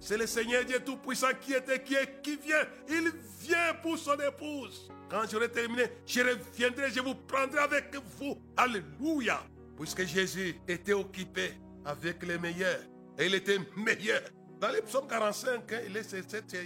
C'est 0.00 0.16
le 0.16 0.26
Seigneur 0.26 0.64
Dieu 0.64 0.80
Tout-Puissant 0.80 1.28
qui 1.40 1.54
était, 1.54 1.82
qui 1.82 1.94
est, 1.94 2.22
qui 2.22 2.36
vient. 2.36 2.64
Il 2.88 3.10
vient 3.40 3.74
pour 3.82 3.98
son 3.98 4.14
épouse. 4.14 4.90
Quand 5.10 5.22
j'aurai 5.30 5.50
terminé, 5.50 5.84
je 6.06 6.20
reviendrai, 6.20 6.90
je 6.90 7.00
vous 7.00 7.14
prendrai 7.14 7.58
avec 7.58 7.94
vous. 8.18 8.40
Alléluia. 8.56 9.42
Puisque 9.76 10.04
Jésus 10.06 10.56
était 10.66 10.92
occupé 10.92 11.52
avec 11.84 12.22
les 12.24 12.38
meilleurs. 12.38 12.80
Et 13.18 13.26
il 13.26 13.34
était 13.34 13.58
meilleur. 13.76 14.22
Dans 14.60 14.70
les 14.70 14.82
psaumes 14.82 15.08
45, 15.08 15.72
hein, 15.72 15.80
il, 15.86 15.96
est, 15.96 16.14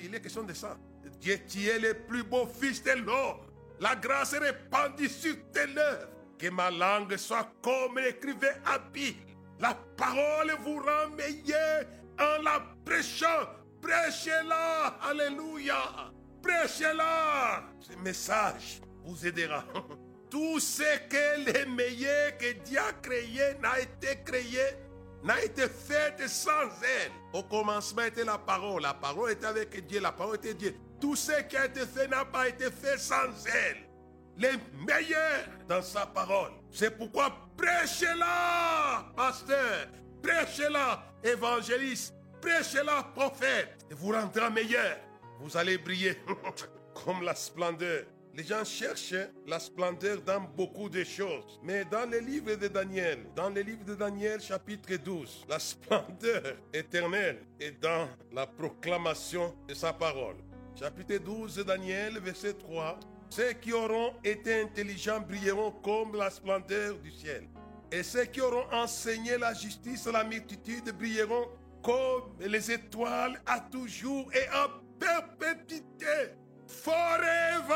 il 0.05 0.14
est 0.14 0.20
question 0.20 0.42
de 0.42 0.52
ça. 0.52 0.78
Dieu, 1.20 1.38
tu 1.48 1.66
es 1.66 1.78
le 1.78 1.94
plus 1.94 2.22
beau 2.22 2.46
fils 2.46 2.83
de 2.83 2.92
l'homme. 2.92 3.40
La 3.81 3.96
grâce 3.96 4.33
est 4.33 4.38
répandue 4.38 5.09
sur 5.09 5.35
tes 5.52 5.66
lèvres. 5.66 6.09
Que 6.38 6.48
ma 6.48 6.70
langue 6.70 7.16
soit 7.16 7.52
comme 7.62 7.98
l'écrivain 7.98 8.55
habile. 8.64 9.14
La 9.62 9.75
parole 9.96 10.53
vous 10.64 10.79
rend 10.79 11.11
meilleur 11.16 11.85
en 12.18 12.42
la 12.42 12.61
prêchant. 12.85 13.46
Prêchez-la. 13.81 14.98
Alléluia. 15.09 16.11
Prêchez-la. 16.42 17.62
Ce 17.79 17.92
message 17.98 18.81
vous 19.05 19.25
aidera. 19.25 19.64
Tout 20.31 20.59
ce 20.59 20.98
que 21.09 21.44
les 21.46 21.64
meilleurs 21.66 22.37
que 22.38 22.53
Dieu 22.64 22.81
a 22.81 22.92
créé 22.94 23.55
n'a 23.61 23.79
été 23.79 24.18
créé 24.25 24.77
n'a 25.22 25.40
été 25.40 25.68
faite 25.68 26.27
sans 26.27 26.83
elle. 26.83 27.12
Au 27.33 27.44
commencement 27.44 28.03
était 28.03 28.25
la 28.25 28.38
parole. 28.38 28.83
La 28.83 28.94
parole 28.94 29.31
était 29.31 29.46
avec 29.46 29.87
Dieu. 29.87 30.01
La 30.01 30.11
parole 30.11 30.37
était 30.37 30.55
Dieu. 30.55 30.75
Tout 31.01 31.14
ce 31.14 31.40
qui 31.42 31.57
a 31.57 31.66
été 31.66 31.87
fait 31.87 32.09
n'a 32.09 32.25
pas 32.25 32.48
été 32.48 32.68
fait 32.68 32.98
sans 32.98 33.46
elle. 33.46 33.91
Les 34.37 34.53
meilleurs 34.87 35.47
dans 35.68 35.83
sa 35.83 36.07
parole. 36.07 36.53
C'est 36.71 36.97
pourquoi 36.97 37.33
prêchez-la, 37.57 39.12
pasteur. 39.16 39.88
Prêchez-la, 40.23 41.05
évangéliste. 41.23 42.14
Prêchez-la, 42.40 43.03
prophète. 43.14 43.85
Et 43.90 43.95
vous 43.95 44.12
rendrez 44.12 44.51
meilleur. 44.51 44.97
Vous 45.40 45.57
allez 45.57 45.79
briller 45.79 46.16
comme 46.95 47.23
la 47.23 47.35
splendeur 47.35 48.05
les 48.35 48.45
gens 48.45 48.64
cherchent 48.64 49.14
la 49.47 49.59
splendeur 49.59 50.23
dans 50.23 50.40
beaucoup 50.40 50.88
de 50.88 51.05
choses. 51.05 51.61
Mais 51.62 51.85
dans 51.85 52.09
le 52.09 52.18
livre 52.18 52.55
de 52.55 52.68
Daniel, 52.68 53.27
dans 53.37 53.51
le 53.51 53.61
livre 53.61 53.85
de 53.85 53.95
Daniel 53.95 54.40
chapitre 54.40 54.97
12, 54.97 55.45
la 55.49 55.59
splendeur 55.59 56.57
éternelle 56.73 57.42
est 57.61 57.79
dans 57.81 58.09
la 58.33 58.47
proclamation 58.47 59.55
de 59.68 59.75
sa 59.75 59.92
parole. 59.92 60.37
Chapitre 60.79 61.18
12 61.18 61.57
de 61.57 61.62
Daniel, 61.62 62.18
verset 62.21 62.55
3. 62.55 62.99
Ceux 63.35 63.55
qui 63.55 63.73
auront 63.73 64.12
été 64.23 64.61
intelligents 64.61 65.21
brilleront 65.21 65.71
comme 65.83 66.14
la 66.16 66.29
splendeur 66.29 66.99
du 66.99 67.11
ciel. 67.11 67.49
Et 67.90 68.03
ceux 68.03 68.27
qui 68.27 68.42
auront 68.42 68.71
enseigné 68.71 69.38
la 69.38 69.55
justice 69.55 70.07
à 70.07 70.12
la 70.12 70.23
multitude 70.23 70.92
brilleront 70.99 71.49
comme 71.83 72.37
les 72.40 72.71
étoiles 72.71 73.40
à 73.47 73.59
toujours 73.59 74.31
et 74.35 74.47
en 74.55 74.68
perpétuité. 74.99 76.35
Forever, 76.66 77.73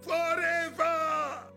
forever. 0.00 1.50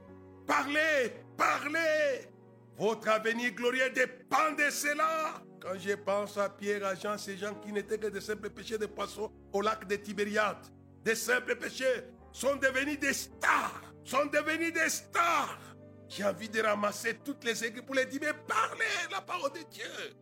Parlez, 0.47 1.13
parlez. 1.37 2.27
Votre 2.75 3.07
avenir 3.09 3.51
glorieux 3.51 3.91
dépend 3.91 4.53
de 4.57 4.67
cela. 4.71 5.43
Quand 5.59 5.77
je 5.77 5.93
pense 5.93 6.39
à 6.39 6.49
Pierre, 6.49 6.83
à 6.83 6.95
Jean, 6.95 7.19
ces 7.19 7.37
gens 7.37 7.53
qui 7.53 7.71
n'étaient 7.71 7.99
que 7.99 8.07
de 8.07 8.19
simples 8.19 8.49
péchés 8.49 8.79
de 8.79 8.87
poissons 8.87 9.31
au 9.53 9.61
lac 9.61 9.87
de 9.87 9.95
Tibériade, 9.95 10.65
des 11.03 11.13
simples 11.13 11.55
péchés, 11.55 12.03
sont 12.31 12.55
devenus 12.55 12.99
des 12.99 13.13
stars, 13.13 13.81
sont 14.03 14.25
devenus 14.25 14.73
des 14.73 14.89
stars. 14.89 15.59
J'ai 16.07 16.25
envie 16.25 16.49
de 16.49 16.61
ramasser 16.61 17.19
toutes 17.23 17.43
les 17.43 17.63
églises 17.63 17.83
pour 17.85 17.95
les 17.95 18.05
dire, 18.05 18.19
mais 18.21 18.33
parlez 18.47 19.11
la 19.11 19.21
parole 19.21 19.51
de 19.53 19.63
Dieu. 19.69 20.15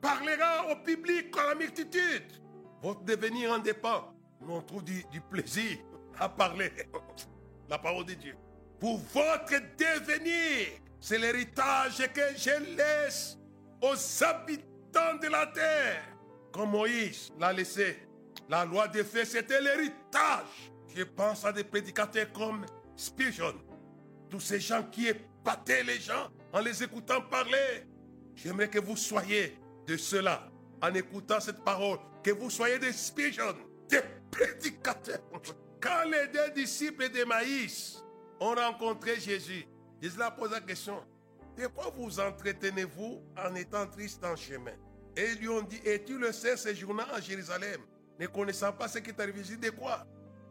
Parlera 0.00 0.70
au 0.70 0.76
public, 0.76 1.36
à 1.38 1.48
la 1.48 1.54
multitude. 1.54 2.32
Votre 2.82 3.04
devenir 3.04 3.52
en 3.52 3.58
dépend 3.58 4.14
on 4.48 4.60
trouve 4.62 4.84
du, 4.84 5.04
plaisir 5.30 5.78
à 6.18 6.28
parler 6.28 6.70
la 7.68 7.78
parole 7.78 8.04
de 8.04 8.14
Dieu. 8.14 8.36
Pour 8.78 8.98
votre 8.98 9.52
devenir, 9.78 10.68
c'est 11.00 11.18
l'héritage 11.18 11.98
que 12.12 12.36
je 12.36 12.76
laisse 12.76 13.38
aux 13.80 14.24
habitants 14.24 15.16
de 15.20 15.28
la 15.28 15.46
terre. 15.46 16.02
Comme 16.52 16.70
Moïse 16.70 17.32
l'a 17.38 17.52
laissé. 17.52 18.06
La 18.48 18.64
loi 18.64 18.88
des 18.88 19.04
faits, 19.04 19.26
c'était 19.26 19.60
l'héritage. 19.60 20.72
Je 20.94 21.02
pense 21.02 21.44
à 21.44 21.52
des 21.52 21.64
prédicateurs 21.64 22.32
comme 22.32 22.64
Spurgeon. 22.96 23.54
Tous 24.30 24.40
ces 24.40 24.60
gens 24.60 24.84
qui 24.84 25.08
épataient 25.08 25.82
les 25.82 25.98
gens 25.98 26.30
en 26.52 26.60
les 26.60 26.82
écoutant 26.82 27.20
parler. 27.20 27.86
J'aimerais 28.36 28.70
que 28.70 28.78
vous 28.78 28.96
soyez 28.96 29.58
de 29.86 29.96
cela 29.96 30.48
en 30.80 30.94
écoutant 30.94 31.40
cette 31.40 31.64
parole. 31.64 31.98
Que 32.22 32.30
vous 32.30 32.48
soyez 32.48 32.78
des 32.78 32.92
Spurgeon, 32.92 33.54
des 33.88 34.00
prédicateur. 34.30 35.20
Quand 35.80 36.04
les 36.10 36.28
deux 36.28 36.50
disciples 36.54 37.08
de 37.10 37.24
Maïs 37.24 38.02
ont 38.40 38.54
rencontré 38.54 39.18
Jésus, 39.20 39.66
Jésus 40.00 40.18
leur 40.18 40.34
pose 40.34 40.50
la 40.50 40.60
question, 40.60 41.04
de 41.56 41.66
quoi 41.68 41.92
vous 41.96 42.18
entretenez-vous 42.18 43.22
en 43.36 43.54
étant 43.54 43.86
triste 43.86 44.24
en 44.24 44.34
chemin? 44.34 44.72
Et 45.16 45.30
ils 45.32 45.38
lui 45.38 45.48
ont 45.48 45.62
dit, 45.62 45.80
et 45.84 46.02
tu 46.02 46.18
le 46.18 46.32
sais, 46.32 46.56
séjournant 46.56 47.06
à 47.12 47.20
Jérusalem, 47.20 47.80
ne 48.18 48.26
connaissant 48.26 48.72
pas 48.72 48.88
ce 48.88 48.98
qui 48.98 49.10
est 49.10 49.20
arrivé, 49.20 49.42
de 49.56 49.70
quoi 49.70 50.04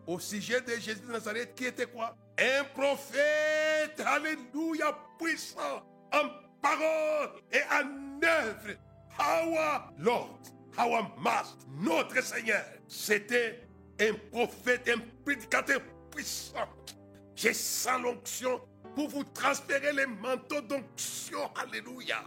Au 0.06 0.20
sujet 0.20 0.62
de 0.62 0.74
Jésus 0.74 1.02
de 1.08 1.12
Nazareth, 1.12 1.56
qui 1.56 1.66
était 1.66 1.86
quoi? 1.86 2.16
Un 2.38 2.64
prophète, 2.76 4.00
alléluia, 4.06 4.98
puissant, 5.18 5.86
en 6.12 6.30
parole 6.62 7.42
et 7.52 7.62
en 7.72 8.20
œuvre. 8.24 8.78
Our 9.20 9.94
Lord, 10.00 10.40
our 10.78 11.16
Master, 11.20 11.58
notre 11.80 12.22
Seigneur, 12.24 12.66
c'était 12.88 13.68
un 14.00 14.14
prophète, 14.32 14.90
un 14.90 15.02
prédicateur 15.24 15.80
puissant. 16.12 16.68
J'ai 17.36 17.54
sans 17.54 18.00
l'onction 18.00 18.60
pour 18.96 19.10
vous 19.10 19.24
transférer 19.24 19.94
les 19.94 20.06
manteaux 20.06 20.62
d'onction. 20.62 21.52
Alléluia. 21.56 22.24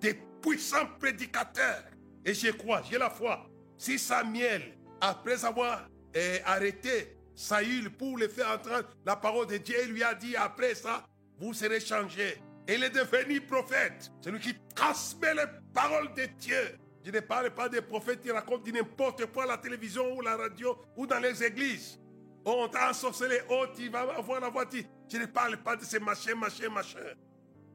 Des 0.00 0.14
puissants 0.40 0.86
prédicateurs. 0.98 1.84
Et 2.24 2.34
je 2.34 2.50
crois, 2.50 2.82
j'ai 2.88 2.98
la 2.98 3.10
foi. 3.10 3.46
Si 3.76 3.98
Samuel, 3.98 4.76
après 5.00 5.44
avoir 5.44 5.88
eh, 6.14 6.40
arrêté 6.44 7.16
Saül 7.34 7.90
pour 7.90 8.18
le 8.18 8.28
faire 8.28 8.50
entendre 8.50 8.88
la 9.04 9.16
parole 9.16 9.46
de 9.46 9.56
Dieu. 9.56 9.76
Il 9.84 9.92
lui 9.92 10.02
a 10.02 10.14
dit 10.14 10.36
après 10.36 10.74
ça, 10.74 11.04
vous 11.38 11.54
serez 11.54 11.80
changés. 11.80 12.40
Et 12.68 12.74
il 12.74 12.84
est 12.84 12.90
devenu 12.90 13.40
prophète. 13.40 14.10
Celui 14.20 14.40
qui 14.40 14.54
transmet 14.74 15.34
les 15.34 15.46
paroles 15.74 16.12
de 16.14 16.26
Dieu. 16.38 16.78
Je 17.04 17.10
ne 17.10 17.20
parle 17.20 17.50
pas 17.50 17.68
des 17.68 17.82
prophètes 17.82 18.20
qui 18.20 18.30
racontent 18.30 18.70
n'importe 18.70 19.26
quoi 19.26 19.44
à 19.44 19.46
la 19.46 19.58
télévision 19.58 20.14
ou 20.14 20.20
la 20.20 20.36
radio 20.36 20.76
ou 20.96 21.06
dans 21.06 21.18
les 21.18 21.42
églises. 21.42 21.98
Oh, 22.44 22.64
on 22.64 22.68
t'a 22.68 22.90
ensorcelé, 22.90 23.40
oh, 23.50 23.66
tu 23.74 23.88
vas 23.88 24.00
avoir 24.00 24.40
la 24.40 24.48
voiture. 24.48 24.84
Je 25.08 25.16
ne 25.16 25.26
parle 25.26 25.56
pas 25.58 25.76
de 25.76 25.84
ces 25.84 25.98
machins, 25.98 26.38
machins, 26.38 26.72
machins. 26.72 27.16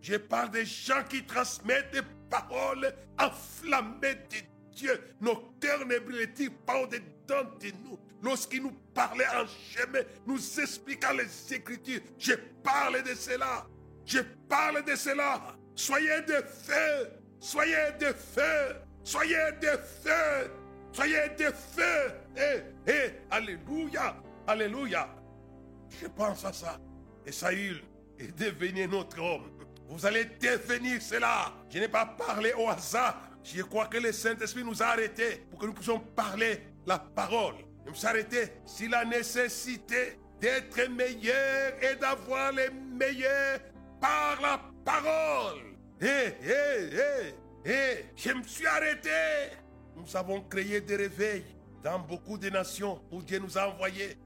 Je 0.01 0.15
parle 0.15 0.51
des 0.51 0.65
gens 0.65 1.03
qui 1.09 1.25
transmettent 1.25 1.91
des 1.91 2.01
paroles 2.29 2.93
enflammées 3.19 4.15
de 4.15 4.37
Dieu. 4.73 5.15
Nos 5.19 5.35
cœurs 5.59 5.85
ne 5.85 5.99
brûlent 5.99 6.33
pas 6.65 6.81
au-dedans 6.81 7.51
de 7.59 7.71
nous? 7.83 7.99
Lorsqu'il 8.27 8.61
nous 8.61 8.73
parlait 8.93 9.25
en 9.27 9.45
chemin, 9.47 10.01
nous 10.25 10.59
expliquant 10.59 11.13
les 11.13 11.53
Écritures. 11.53 12.01
Je 12.19 12.33
parle 12.61 13.01
de 13.01 13.13
cela. 13.13 13.65
Je 14.05 14.19
parle 14.49 14.83
de 14.83 14.95
cela. 14.97 15.55
Soyez 15.73 16.21
de 16.27 16.33
feu. 16.33 17.09
Soyez 17.39 17.93
de 17.97 18.07
feu. 18.07 18.75
Soyez 19.01 19.51
de 19.61 19.67
feu. 19.77 20.51
Soyez 20.91 21.29
de 21.39 21.45
feu. 21.45 22.11
Eh, 22.35 22.91
eh, 22.91 23.11
alléluia. 23.31 24.17
Alléluia. 24.45 25.07
Je 26.01 26.07
pense 26.07 26.43
à 26.43 26.51
ça. 26.51 26.81
Et 27.25 27.31
Saül 27.31 27.81
est 28.19 28.37
devenu 28.37 28.89
notre 28.89 29.21
homme. 29.21 29.51
Vous 29.87 30.05
allez 30.05 30.25
devenir 30.25 31.01
cela. 31.01 31.53
Je 31.69 31.79
n'ai 31.79 31.87
pas 31.87 32.05
parlé 32.05 32.51
au 32.57 32.67
hasard. 32.67 33.21
Je 33.41 33.61
crois 33.61 33.85
que 33.85 33.99
le 33.99 34.11
Saint-Esprit 34.11 34.65
nous 34.65 34.83
a 34.83 34.87
arrêtés 34.87 35.45
pour 35.49 35.59
que 35.59 35.65
nous 35.65 35.73
puissions 35.73 36.01
parler 36.01 36.59
la 36.85 36.99
parole. 36.99 37.55
Nous 37.87 37.95
s'arrêter 37.95 38.51
si 38.65 38.89
la 38.89 39.05
nécessité 39.05 40.19
d'être 40.41 40.89
meilleur 40.89 41.73
et 41.81 41.95
d'avoir 41.95 42.51
les 42.51 42.69
meilleurs 42.69 43.59
par 44.01 44.39
la 44.41 44.61
parole. 44.83 45.61
Hé, 46.01 46.33
hé, 46.43 46.89
hé, 46.93 47.71
hé, 47.71 48.05
je 48.15 48.33
me 48.33 48.43
suis 48.43 48.67
arrêté. 48.67 49.09
Nous 49.95 50.15
avons 50.15 50.41
créé 50.41 50.81
des 50.81 50.95
réveils 50.97 51.45
dans 51.81 51.99
beaucoup 51.99 52.37
de 52.37 52.49
nations 52.49 53.01
où 53.09 53.21
Dieu 53.21 53.39
nous 53.39 53.57
a 53.57 53.69
envoyés 53.69 54.17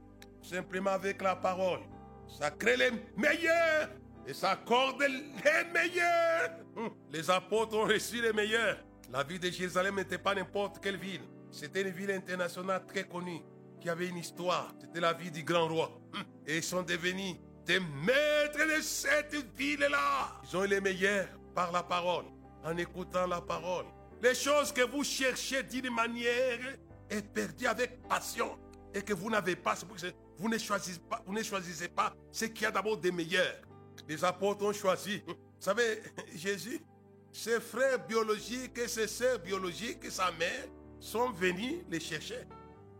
simplement 0.41 0.91
avec 0.91 1.21
la 1.21 1.35
parole. 1.35 1.81
Ça 2.27 2.49
crée 2.49 2.77
les 2.77 2.91
meilleurs 3.15 3.89
et 4.25 4.33
ça 4.33 4.51
accorde 4.51 5.01
les 5.01 5.71
meilleurs. 5.71 6.51
Hum, 6.75 6.89
les 7.11 7.29
apôtres 7.29 7.75
ont 7.77 7.85
reçu 7.85 8.21
les 8.21 8.33
meilleurs. 8.33 8.77
La 9.11 9.23
ville 9.23 9.39
de 9.39 9.49
Jérusalem 9.49 9.95
n'était 9.95 10.17
pas 10.17 10.33
n'importe 10.33 10.79
quelle 10.81 10.97
ville. 10.97 11.21
C'était 11.51 11.81
une 11.81 11.89
ville 11.89 12.11
internationale 12.11 12.85
très 12.87 13.03
connue 13.03 13.41
qui 13.81 13.89
avait 13.89 14.07
une 14.07 14.17
histoire. 14.17 14.71
C'était 14.79 15.01
la 15.01 15.13
ville 15.13 15.31
du 15.31 15.43
grand 15.43 15.67
roi. 15.67 15.91
Hum, 16.13 16.23
et 16.45 16.57
ils 16.57 16.63
sont 16.63 16.83
devenus 16.83 17.35
des 17.65 17.79
maîtres 17.79 18.77
de 18.77 18.81
cette 18.81 19.35
ville-là. 19.57 20.39
Ils 20.43 20.57
ont 20.57 20.63
eu 20.63 20.67
les 20.67 20.81
meilleurs 20.81 21.27
par 21.53 21.71
la 21.71 21.83
parole, 21.83 22.25
en 22.63 22.77
écoutant 22.77 23.27
la 23.27 23.41
parole. 23.41 23.85
Les 24.21 24.35
choses 24.35 24.71
que 24.71 24.81
vous 24.81 25.03
cherchez 25.03 25.63
d'une 25.63 25.89
manière 25.89 26.59
est 27.09 27.21
perdues 27.21 27.67
avec 27.67 28.01
passion 28.07 28.57
et 28.93 29.01
que 29.01 29.13
vous 29.13 29.29
n'avez 29.29 29.55
pas, 29.55 29.75
c'est 29.75 29.85
pour 29.85 29.97
que 29.97 30.05
vous 30.37 30.47
ne 30.49 30.57
choisissez 30.57 30.99
pas, 30.99 31.21
vous 31.25 31.33
ne 31.33 31.43
choisissez 31.43 31.87
pas 31.87 32.13
ce 32.31 32.45
qu'il 32.45 32.63
y 32.63 32.65
a 32.65 32.71
d'abord 32.71 32.97
des 32.97 33.11
meilleurs. 33.11 33.61
Les 34.07 34.23
apôtres 34.23 34.63
ont 34.63 34.73
choisi. 34.73 35.21
Vous 35.25 35.35
savez, 35.59 36.01
Jésus, 36.35 36.81
ses 37.31 37.59
frères 37.59 38.05
biologiques 38.05 38.77
et 38.77 38.87
ses 38.87 39.07
sœurs 39.07 39.39
biologiques 39.39 40.03
et 40.03 40.09
sa 40.09 40.31
mère 40.31 40.67
sont 40.99 41.31
venus 41.31 41.83
les 41.89 41.99
chercher. 41.99 42.45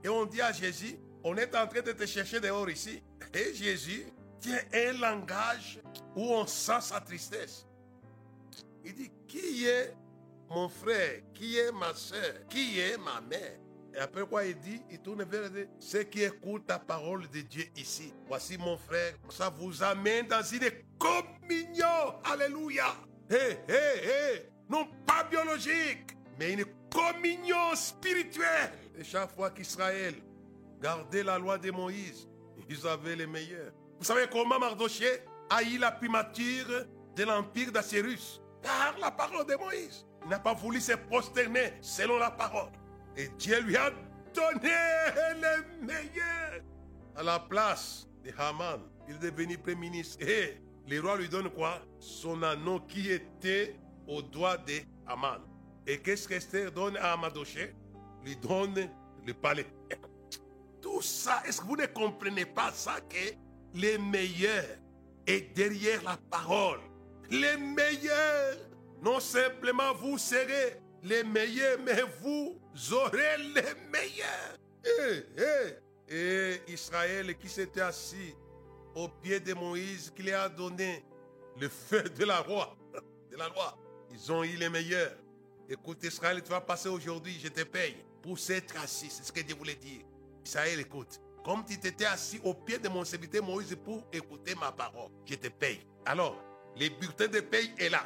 Et 0.04 0.10
on 0.10 0.26
dit 0.26 0.42
à 0.42 0.52
Jésus, 0.52 0.98
on 1.24 1.38
est 1.38 1.56
en 1.56 1.68
train 1.68 1.82
de 1.82 1.92
te 1.92 2.06
chercher 2.06 2.40
dehors 2.40 2.70
ici. 2.70 3.02
Et 3.34 3.54
Jésus 3.54 4.06
tient 4.40 4.60
un 4.74 4.94
langage 4.94 5.80
où 6.16 6.24
on 6.34 6.46
sent 6.48 6.82
sa 6.82 7.00
tristesse. 7.00 7.66
Il 8.84 8.96
dit, 8.96 9.12
qui 9.28 9.66
est 9.66 9.94
mon 10.50 10.68
frère? 10.68 11.22
Qui 11.34 11.58
est 11.58 11.72
ma 11.72 11.94
soeur 11.94 12.34
Qui 12.50 12.80
est 12.80 12.98
ma 12.98 13.22
mère? 13.22 13.60
Et 13.94 13.98
après 13.98 14.26
quoi 14.26 14.46
il 14.46 14.58
dit, 14.60 14.82
il 14.90 15.00
tourne 15.00 15.24
vers 15.24 15.50
ceux 15.80 16.04
qui 16.04 16.24
écoutent 16.24 16.68
la 16.70 16.80
parole 16.80 17.30
de 17.30 17.42
Dieu 17.42 17.66
ici. 17.76 18.14
Voici 18.28 18.58
mon 18.58 18.78
frère, 18.78 19.14
ça 19.30 19.50
vous 19.50 19.84
amène 19.84 20.28
dans 20.28 20.42
une 20.44 20.70
communion. 20.98 22.16
Alléluia. 22.24 22.96
Hé, 23.30 23.58
hé, 23.68 23.74
hé. 24.04 24.50
Non 24.70 24.88
pas 25.06 25.26
biologique, 25.26 26.16
mais 26.40 26.54
une 26.54 26.66
communion 26.93 27.75
spirituelle. 27.75 28.71
Et 28.97 29.04
chaque 29.04 29.32
fois 29.32 29.49
qu'Israël 29.49 30.15
gardait 30.82 31.23
la 31.23 31.38
loi 31.38 31.58
de 31.58 31.71
Moïse, 31.71 32.27
ils 32.69 32.88
avaient 32.88 33.15
les 33.15 33.27
meilleurs. 33.27 33.71
Vous 33.99 34.06
savez 34.06 34.27
comment 34.32 34.60
Mardoché 34.60 35.23
a 35.49 35.63
eu 35.63 35.77
la 35.77 35.91
primature 35.91 36.86
de 37.15 37.23
l'empire 37.23 37.71
d'Assyrus 37.71 38.41
Par 38.62 38.95
la 38.99 39.12
parole 39.12 39.45
de 39.45 39.56
Moïse. 39.56 40.06
Il 40.23 40.30
n'a 40.30 40.39
pas 40.39 40.54
voulu 40.54 40.80
se 40.80 40.93
prosterner 40.93 41.73
selon 41.82 42.17
la 42.17 42.32
parole. 42.32 42.71
Et 43.17 43.27
Dieu 43.38 43.60
lui 43.62 43.75
a 43.75 43.91
donné 44.34 44.71
le 45.36 45.86
meilleur. 45.86 46.62
À 47.15 47.23
la 47.23 47.39
place 47.39 48.08
de 48.23 48.32
Haman, 48.38 48.82
il 49.08 49.15
est 49.15 49.32
devenu 49.32 49.58
premier 49.58 49.89
ministre. 49.89 50.23
Et 50.25 50.62
le 50.88 50.99
roi 51.01 51.17
lui 51.17 51.27
donne 51.27 51.49
quoi? 51.49 51.82
Son 51.99 52.41
anneau 52.43 52.80
qui 52.82 53.12
était 53.12 53.75
au 54.08 54.21
doigt 54.21 54.58
de 54.58 54.80
Haman. 55.08 55.41
Et 55.88 56.00
qu'est-ce 56.00 56.28
qu'Esther 56.28 56.72
donne 56.72 56.98
à 56.98 57.13
Amadoché? 57.13 57.74
Lui 58.24 58.36
donne 58.36 58.89
le 59.26 59.34
palais. 59.34 59.65
Tout 60.82 61.02
ça, 61.02 61.41
est-ce 61.46 61.62
que 61.62 61.65
vous 61.65 61.76
ne 61.76 61.86
comprenez 61.86 62.46
pas 62.46 62.72
ça 62.72 63.00
que 63.02 63.34
les 63.74 63.98
meilleurs 63.98 64.78
est 65.28 65.56
derrière 65.56 66.04
la 66.04 66.17
parole? 66.30 66.80
Les 67.30 67.58
meilleurs, 67.58 68.58
non 69.02 69.20
simplement 69.20 69.94
vous 69.94 70.17
serez 70.17 70.82
les 71.04 71.24
meilleurs, 71.24 71.80
mais 71.84 72.02
vous 72.22 72.60
aurez 72.94 73.38
les 73.38 73.74
meilleurs. 73.91 74.58
Et, 74.84 75.24
eh, 75.38 75.74
eh, 76.10 76.56
et 76.67 76.72
Israël 76.74 77.38
qui 77.38 77.48
s'était 77.48 77.82
assis 77.82 78.36
au 78.96 79.08
pied 79.08 79.39
de 79.39 79.54
Moïse, 79.54 80.12
qui 80.15 80.24
lui 80.24 80.34
a 80.34 80.50
donné 80.50 81.04
le 81.60 81.70
feu 81.70 82.04
de 82.04 82.26
la 82.26 82.44
loi, 82.44 82.76
de 83.32 83.38
la 83.38 83.48
loi. 83.48 83.78
Ils 84.12 84.32
ont 84.32 84.44
eu 84.44 84.56
les 84.58 84.70
meilleurs. 84.70 85.15
Écoute 85.72 86.04
Israël, 86.04 86.42
tu 86.44 86.50
vas 86.50 86.60
passer 86.60 86.90
aujourd'hui, 86.90 87.40
je 87.42 87.48
te 87.48 87.64
paye 87.64 87.96
pour 88.22 88.38
s'être 88.38 88.76
assis. 88.84 89.10
C'est 89.10 89.24
ce 89.24 89.32
que 89.32 89.40
Dieu 89.40 89.56
voulait 89.56 89.76
dire. 89.76 90.02
Israël, 90.46 90.78
écoute. 90.82 91.22
Comme 91.46 91.64
tu 91.64 91.80
t'étais 91.80 92.06
assis 92.06 92.42
au 92.44 92.54
pied 92.54 92.78
de 92.78 92.90
mon 92.90 93.06
serviteur 93.06 93.42
Moïse 93.42 93.74
pour 93.82 94.06
écouter 94.12 94.54
ma 94.56 94.74
parole, 94.74 95.10
je 95.26 95.36
te 95.36 95.48
paye. 95.48 95.80
Alors, 96.06 96.44
les 96.76 96.90
bulletins 96.90 97.30
de 97.30 97.40
paye 97.40 97.74
est 97.78 97.88
là. 97.88 98.04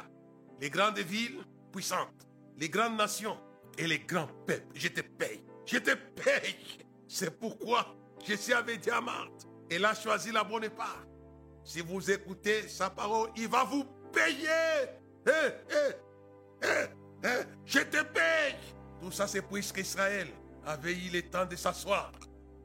Les 0.60 0.70
grandes 0.70 1.00
villes 1.00 1.42
puissantes, 1.72 2.28
les 2.56 2.68
grandes 2.68 2.96
nations 2.96 3.36
et 3.76 3.88
les 3.88 3.98
grands 3.98 4.28
peuples. 4.46 4.64
Je 4.72 4.86
te 4.86 5.00
paye. 5.00 5.44
Je 5.66 5.78
te 5.78 5.90
paye. 5.90 6.78
C'est 7.08 7.36
pourquoi 7.36 7.96
je 8.24 8.34
suis 8.36 8.52
avec 8.52 8.78
Diamante. 8.78 9.48
Elle 9.68 9.84
a 9.84 9.94
choisi 9.94 10.30
la 10.30 10.44
bonne 10.44 10.70
part. 10.70 11.04
Si 11.64 11.80
vous 11.80 12.12
écoutez 12.12 12.68
sa 12.68 12.90
parole, 12.90 13.30
il 13.36 13.48
va 13.48 13.64
vous 13.64 13.84
payer. 14.12 14.86
Eh, 15.26 15.50
eh, 16.62 16.66
eh, 17.24 17.44
je 17.64 17.80
te 17.80 18.02
paye. 18.02 18.56
Tout 19.00 19.10
ça, 19.10 19.26
c'est 19.26 19.42
puisqu'Israël 19.42 20.28
avait 20.64 20.94
eu 20.94 21.10
le 21.12 21.22
temps 21.22 21.46
de 21.46 21.56
s'asseoir. 21.56 22.12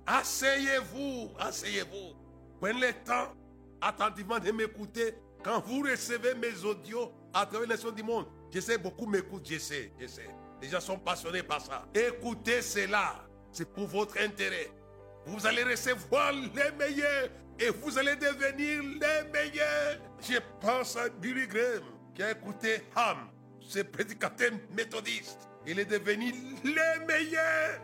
Asseyez-vous, 0.06 1.32
asseyez-vous. 1.40 2.16
Prenez 2.60 2.88
le 2.88 2.94
temps 3.06 3.34
attentivement 3.82 4.40
de 4.40 4.52
m'écouter 4.52 5.16
quand 5.44 5.62
vous 5.66 5.82
recevez 5.82 6.36
mes 6.36 6.64
audios 6.64 7.12
à 7.34 7.46
travers 7.46 7.62
les 7.62 7.68
nations 7.68 7.92
du 7.92 8.04
monde. 8.04 8.26
Je 8.54 8.60
sais, 8.60 8.78
beaucoup 8.78 9.06
m'écoutent, 9.06 9.48
je 9.50 9.58
sais, 9.58 9.92
je 10.00 10.08
sais. 10.08 10.30
Les 10.62 10.70
gens 10.70 10.80
sont 10.80 11.00
passionnés 11.00 11.44
par 11.44 11.62
ça. 11.62 11.86
Écoutez 11.94 12.62
cela. 12.62 13.26
C'est 13.52 13.72
pour 13.74 13.88
votre 13.88 14.18
intérêt. 14.20 14.70
Vous 15.26 15.46
allez 15.46 15.64
recevoir 15.64 16.32
les 16.32 16.72
meilleurs 16.78 17.30
et 17.60 17.70
vous 17.70 17.98
allez 17.98 18.16
devenir 18.16 18.82
les 18.82 19.32
meilleurs. 19.32 19.98
Je 20.22 20.38
pense 20.60 20.96
à 20.96 21.10
Billy 21.10 21.48
Graham 21.48 21.84
qui 22.16 22.24
a 22.24 22.32
écouté 22.32 22.84
Ham, 22.96 23.30
ce 23.72 23.80
prédicateur 23.80 24.52
méthodiste. 24.76 25.48
Il 25.66 25.80
est 25.80 25.86
devenu 25.86 26.34
le 26.64 27.06
meilleur. 27.06 27.80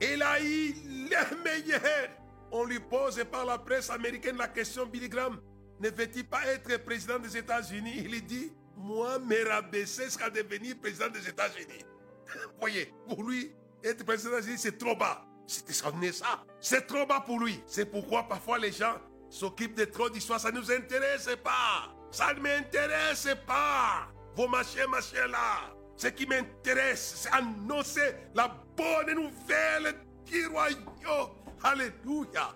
Il 0.00 0.22
a 0.22 0.40
eu 0.40 0.74
les 0.84 1.36
meilleurs. 1.44 2.08
On 2.50 2.64
lui 2.64 2.80
pose 2.80 3.22
par 3.30 3.44
la 3.44 3.58
presse 3.58 3.90
américaine 3.90 4.38
la 4.38 4.48
question 4.48 4.86
Billy 4.86 5.08
Graham, 5.08 5.38
ne 5.80 5.90
veut-il 5.90 6.26
pas 6.26 6.46
être 6.46 6.82
président 6.84 7.18
des 7.18 7.36
États-Unis? 7.36 8.06
Il 8.08 8.24
dit 8.24 8.52
moi, 8.76 9.18
me 9.18 9.48
rabaisser 9.48 10.04
jusqu'à 10.04 10.30
devenir 10.30 10.76
président 10.78 11.08
des 11.08 11.28
États-Unis. 11.28 11.84
Voyez, 12.60 12.94
pour 13.06 13.22
lui, 13.22 13.52
être 13.84 14.04
président 14.06 14.30
des 14.30 14.36
États-Unis, 14.38 14.58
c'est 14.58 14.78
trop 14.78 14.96
bas. 14.96 15.22
C'était 15.46 15.72
ça. 15.74 16.44
C'est 16.60 16.86
trop 16.86 17.04
bas 17.04 17.20
pour 17.20 17.40
lui. 17.40 17.62
C'est 17.66 17.86
pourquoi 17.86 18.26
parfois 18.26 18.58
les 18.58 18.72
gens 18.72 18.96
s'occupent 19.28 19.76
de 19.76 19.84
trop 19.84 20.08
d'histoires. 20.08 20.40
Ça 20.40 20.50
ne 20.50 20.58
nous 20.58 20.70
intéresse 20.72 21.28
pas. 21.44 21.94
Ça 22.10 22.32
ne 22.32 22.40
m'intéresse 22.40 23.28
pas. 23.46 24.08
Vos 24.36 24.48
machins, 24.48 24.86
machins 24.90 25.30
là. 25.30 25.72
Ce 25.96 26.08
qui 26.08 26.26
m'intéresse, 26.26 27.22
c'est 27.22 27.32
annoncer 27.32 28.14
la 28.34 28.48
bonne 28.76 29.14
nouvelle 29.14 29.94
du 30.26 30.46
royaume. 30.48 31.30
Alléluia. 31.62 32.54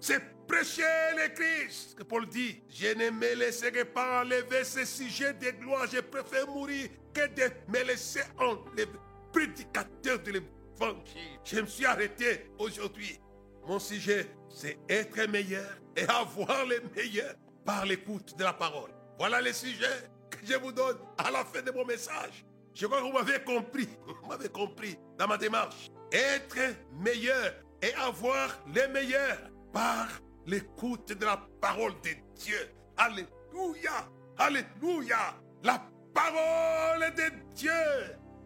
c'est 0.00 0.20
prêcher 0.48 0.82
le 1.16 1.28
Christ. 1.34 1.94
Que 1.96 2.02
Paul 2.04 2.26
dit, 2.26 2.62
je 2.70 2.94
ne 2.94 3.10
me 3.10 3.34
laisserai 3.34 3.84
pas 3.84 4.22
enlever 4.22 4.64
ce 4.64 4.86
sujet 4.86 5.34
de 5.34 5.50
gloire. 5.50 5.86
Je 5.92 6.00
préfère 6.00 6.46
mourir 6.48 6.88
que 7.12 7.26
de 7.28 7.52
me 7.68 7.84
laisser 7.84 8.22
enlever. 8.38 8.88
Prédicateur 9.30 10.20
de 10.20 10.32
l'évangile. 10.32 11.38
Je 11.44 11.60
me 11.60 11.66
suis 11.66 11.84
arrêté 11.84 12.50
aujourd'hui. 12.58 13.20
Mon 13.66 13.78
sujet, 13.78 14.26
c'est 14.48 14.78
être 14.88 15.22
meilleur 15.28 15.78
et 15.94 16.04
avoir 16.04 16.64
les 16.64 16.80
meilleurs 16.96 17.34
par 17.64 17.84
l'écoute 17.84 18.36
de 18.38 18.42
la 18.42 18.54
parole. 18.54 18.90
Voilà 19.18 19.42
le 19.42 19.52
sujet 19.52 20.10
je 20.44 20.54
vous 20.54 20.72
donne 20.72 20.98
à 21.18 21.30
la 21.30 21.44
fin 21.44 21.62
de 21.62 21.70
mon 21.70 21.84
message. 21.84 22.44
Je 22.74 22.86
crois 22.86 22.98
que 23.00 23.04
vous 23.04 23.12
m'avez 23.12 23.42
compris. 23.42 23.88
Vous 24.22 24.28
m'avez 24.28 24.48
compris 24.48 24.96
dans 25.18 25.26
ma 25.26 25.36
démarche. 25.36 25.90
Être 26.12 26.76
meilleur 26.92 27.52
et 27.82 27.92
avoir 27.94 28.62
les 28.72 28.86
meilleurs 28.88 29.38
par 29.72 30.08
l'écoute 30.46 31.12
de 31.12 31.24
la 31.24 31.40
parole 31.60 31.94
de 32.02 32.10
Dieu. 32.36 32.70
Alléluia. 32.96 34.08
Alléluia. 34.38 35.34
La 35.62 35.82
parole 36.14 37.14
de 37.14 37.54
Dieu. 37.54 37.70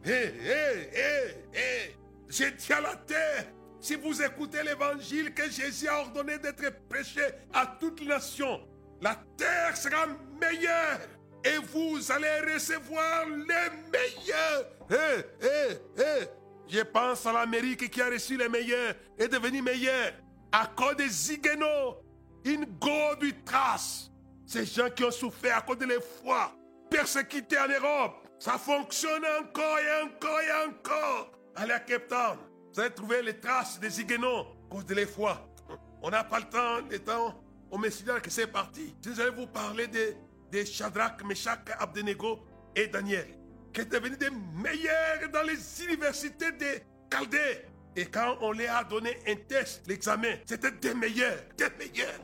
Hé, 0.05 0.11
hé, 0.11 0.91
hé, 0.93 1.59
hé. 1.59 1.97
J'ai 2.29 2.51
dit 2.51 2.73
à 2.73 2.81
la 2.81 2.97
terre, 2.97 3.47
si 3.81 3.97
vous 3.97 4.23
écoutez 4.23 4.63
l'évangile 4.63 5.33
que 5.35 5.49
Jésus 5.51 5.89
a 5.89 6.01
ordonné 6.01 6.39
d'être 6.39 6.89
prêché 6.89 7.23
à 7.53 7.67
toute 7.67 8.03
nation, 8.03 8.67
la 9.01 9.15
terre 9.37 9.77
sera 9.77 10.07
meilleure 10.41 11.01
et 11.45 11.59
vous 11.73 12.11
allez 12.11 12.55
recevoir 12.55 13.27
les 13.27 13.71
meilleurs. 13.93 14.65
Hé, 14.91 15.25
hé, 15.43 16.03
hé. 16.03 16.27
Je 16.67 16.81
pense 16.81 17.27
à 17.27 17.33
l'Amérique 17.33 17.91
qui 17.91 18.01
a 18.01 18.09
reçu 18.09 18.37
les 18.37 18.49
meilleurs 18.49 18.95
et 19.19 19.29
devenu 19.29 19.61
meilleur 19.61 20.13
à 20.51 20.67
cause 20.67 20.97
des 20.97 21.09
Ziguenots, 21.09 22.03
une 22.45 22.67
du 23.21 23.43
trace. 23.45 24.11
Ces 24.47 24.65
gens 24.65 24.89
qui 24.91 25.05
ont 25.05 25.11
souffert 25.11 25.59
à 25.59 25.61
cause 25.63 25.79
de 25.79 25.87
l'effroi, 25.87 26.53
persécutés 26.91 27.59
en 27.59 27.69
Europe. 27.69 28.27
Ça 28.39 28.59
fonctionne 28.59 29.25
encore 29.41 29.79
et 29.79 30.03
encore 30.03 30.41
et 30.41 30.69
encore. 30.69 31.33
Allez 31.57 31.73
à 31.73 31.81
Cape 31.81 32.09
Town. 32.09 32.39
Vous 32.73 32.81
allez 32.81 32.95
trouver 32.95 33.23
les 33.23 33.39
traces 33.39 33.79
des 33.79 33.91
Ziguenots 33.91 34.41
à 34.41 34.71
cause 34.71 34.87
de 34.87 34.95
l'effroi. 34.95 35.47
On 36.03 36.11
n'a 36.11 36.25
pas 36.25 36.39
le 36.39 36.47
temps, 36.47 36.87
le 36.91 36.99
temps 36.99 37.35
au 37.71 37.79
Messie 37.79 38.05
que 38.23 38.31
c'est 38.31 38.47
parti. 38.47 38.95
Je 39.05 39.11
vais 39.11 39.31
vous 39.31 39.47
parler 39.47 39.87
de, 39.87 40.15
de 40.55 40.65
Shadrach, 40.65 41.25
Meshach, 41.25 41.65
Abdenego 41.81 42.39
et 42.77 42.87
Daniel, 42.87 43.27
qui 43.73 43.81
étaient 43.81 43.99
devenus 43.99 44.19
des 44.19 44.31
meilleurs 44.31 45.29
dans 45.33 45.43
les 45.43 45.85
universités 45.85 46.53
de 46.53 46.81
Chaldée. 47.13 47.67
Et 47.97 48.07
quand 48.07 48.39
on 48.41 48.53
leur 48.53 48.77
a 48.77 48.85
donné 48.85 49.19
un 49.27 49.35
test, 49.49 49.83
l'examen, 49.89 50.37
c'était 50.47 50.71
des 50.71 50.95
meilleurs, 50.95 51.39
des 51.57 51.69
meilleurs. 51.79 52.21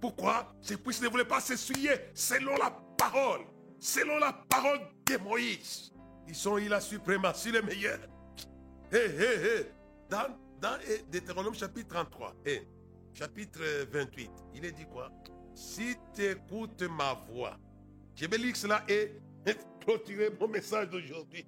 Pourquoi? 0.00 0.52
C'est 0.60 0.82
qu'ils 0.82 1.04
ne 1.04 1.08
voulaient 1.08 1.24
pas 1.24 1.40
s'essuyer 1.40 1.92
selon 2.14 2.56
la 2.56 2.76
parole, 2.98 3.42
selon 3.78 4.18
la 4.18 4.32
parole 4.48 4.80
de 5.06 5.16
Moïse. 5.18 5.92
Ils 6.26 6.48
ont 6.48 6.58
eu 6.58 6.68
la 6.68 6.80
suprématie, 6.80 7.52
les 7.52 7.62
meilleurs. 7.62 8.00
Hé, 8.92 8.96
hé. 8.96 9.66
Dans, 10.08 10.36
dans 10.60 10.78
Deutéronome 11.10 11.54
chapitre 11.54 11.94
33, 11.94 12.34
hé, 12.44 12.68
chapitre 13.12 13.60
28, 13.90 14.30
il 14.54 14.64
est 14.64 14.72
dit 14.72 14.86
quoi? 14.86 15.10
Si 15.54 15.96
tu 16.14 16.24
écoutes 16.24 16.82
ma 16.82 17.14
voix, 17.30 17.56
je 18.16 18.26
vais 18.26 18.38
lire 18.38 18.56
cela 18.56 18.82
et 18.88 19.12
clôturer 19.80 20.30
mon 20.40 20.48
message 20.48 20.90
d'aujourd'hui. 20.90 21.46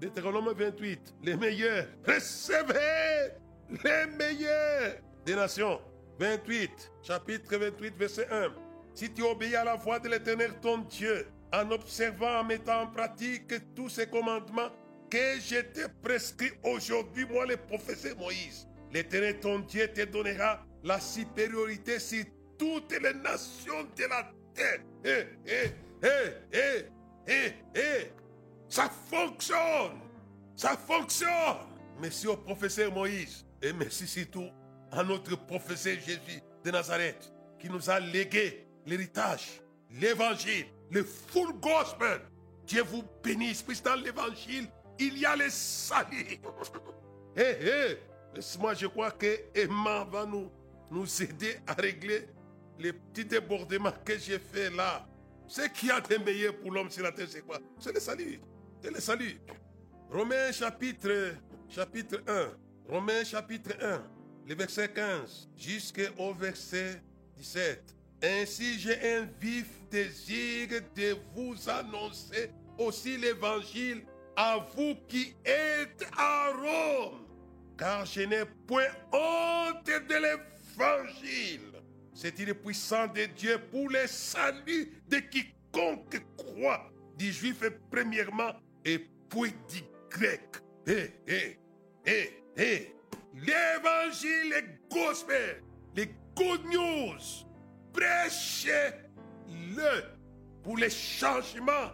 Deutéronome 0.00 0.52
28, 0.52 1.14
les 1.22 1.36
meilleurs, 1.36 1.86
recevez 2.04 3.34
les 3.70 4.06
meilleurs 4.16 4.96
des 5.24 5.36
nations. 5.36 5.80
28, 6.18 6.92
chapitre 7.02 7.56
28, 7.56 7.96
verset 7.96 8.28
1. 8.30 8.52
Si 8.94 9.12
tu 9.12 9.22
obéis 9.22 9.54
à 9.54 9.64
la 9.64 9.76
voix 9.76 9.98
de 9.98 10.08
l'Éternel 10.08 10.52
ton 10.60 10.78
Dieu, 10.78 11.26
en 11.52 11.70
observant, 11.70 12.40
en 12.40 12.44
mettant 12.44 12.82
en 12.82 12.86
pratique 12.88 13.74
tous 13.74 13.88
ces 13.88 14.06
commandements 14.06 14.70
que 15.10 15.38
je 15.40 15.60
t'ai 15.60 15.86
prescrits 16.02 16.52
aujourd'hui, 16.64 17.26
moi 17.26 17.46
le 17.46 17.56
prophète 17.56 18.18
Moïse, 18.18 18.66
l'Éternel 18.92 19.38
ton 19.40 19.60
Dieu 19.60 19.86
te 19.88 20.02
donnera 20.02 20.64
la 20.82 20.98
supériorité 20.98 21.98
sur 21.98 22.24
toutes 22.62 22.92
les 23.02 23.14
nations 23.14 23.88
de 23.96 24.04
la 24.04 24.30
terre. 24.54 24.80
Hé, 25.04 25.26
hé, 25.44 25.74
hé, 26.00 26.46
hé, 26.52 26.86
hé, 27.26 27.54
hé. 27.74 28.12
Ça 28.68 28.88
fonctionne. 29.10 29.98
Ça 30.54 30.76
fonctionne. 30.76 31.66
Merci 32.00 32.28
au 32.28 32.36
professeur 32.36 32.92
Moïse. 32.92 33.44
Et 33.60 33.72
merci 33.72 34.06
surtout 34.06 34.48
à 34.92 35.02
notre 35.02 35.36
professeur 35.44 35.94
Jésus 35.94 36.40
de 36.64 36.70
Nazareth 36.70 37.32
qui 37.58 37.68
nous 37.68 37.90
a 37.90 37.98
légué 37.98 38.64
l'héritage, 38.86 39.60
l'évangile, 39.90 40.66
le 40.90 41.02
full 41.02 41.52
gospel. 41.60 42.20
Dieu 42.64 42.82
vous 42.84 43.02
bénisse. 43.24 43.62
Puis 43.62 43.80
dans 43.80 43.96
l'évangile, 43.96 44.68
il 45.00 45.18
y 45.18 45.26
a 45.26 45.34
le 45.34 45.50
salut. 45.50 46.38
Hé, 47.36 47.42
hé. 47.42 47.98
Moi, 48.60 48.74
je 48.74 48.86
crois 48.86 49.10
que 49.10 49.40
Emma 49.52 50.04
va 50.04 50.24
nous 50.24 50.48
nous 50.92 51.22
aider 51.22 51.56
à 51.66 51.72
régler 51.74 52.28
les 52.82 52.92
petits 52.92 53.24
débordements 53.24 53.92
que 54.04 54.18
j'ai 54.18 54.38
fait 54.38 54.70
là. 54.70 55.06
Ce 55.46 55.62
qui 55.68 55.90
a 55.90 56.00
de 56.00 56.16
meilleur 56.16 56.56
pour 56.56 56.72
l'homme 56.72 56.90
sur 56.90 57.04
la 57.04 57.12
terre, 57.12 57.28
c'est 57.28 57.42
quoi? 57.42 57.58
C'est 57.78 57.92
le 57.92 58.00
salut. 58.00 58.40
C'est 58.82 58.90
le 58.90 59.00
salut. 59.00 59.38
Romains 60.10 60.52
chapitre, 60.52 61.36
chapitre 61.68 62.22
1. 62.26 62.48
Romains 62.88 63.24
chapitre 63.24 63.70
1, 63.80 64.02
le 64.48 64.54
verset 64.54 64.88
15 64.88 65.48
jusqu'au 65.56 66.34
verset 66.34 67.00
17. 67.36 67.94
Ainsi 68.24 68.78
j'ai 68.78 69.16
un 69.16 69.28
vif 69.40 69.66
désir 69.90 70.68
de 70.94 71.16
vous 71.34 71.54
annoncer 71.68 72.50
aussi 72.78 73.16
l'évangile 73.16 74.02
à 74.36 74.58
vous 74.74 74.96
qui 75.08 75.34
êtes 75.44 76.04
à 76.16 76.50
Rome, 76.50 77.26
car 77.78 78.04
je 78.04 78.22
n'ai 78.22 78.44
point 78.66 78.88
honte 79.12 79.86
de 79.86 80.14
l'évangile 80.14 81.81
c'est 82.14 82.38
il 82.38 82.54
puissant 82.54 83.06
de 83.08 83.24
Dieu 83.36 83.58
pour 83.70 83.88
le 83.88 84.06
salut 84.06 84.92
de 85.08 85.18
quiconque 85.18 86.22
croit, 86.36 86.90
du 87.16 87.32
juif 87.32 87.62
premièrement 87.90 88.52
et 88.84 88.98
puis 88.98 89.54
du 89.68 89.82
grec. 90.10 90.56
Eh, 90.86 91.10
eh, 91.26 91.58
eh, 92.06 92.44
eh. 92.56 92.96
L'évangile, 93.34 94.50
le 94.50 94.62
gospel, 94.94 95.62
les 95.96 96.14
good 96.36 96.64
news, 96.66 97.18
prêchez-le 97.92 99.02
pour 100.62 100.76
le 100.76 100.88
changement 100.90 101.92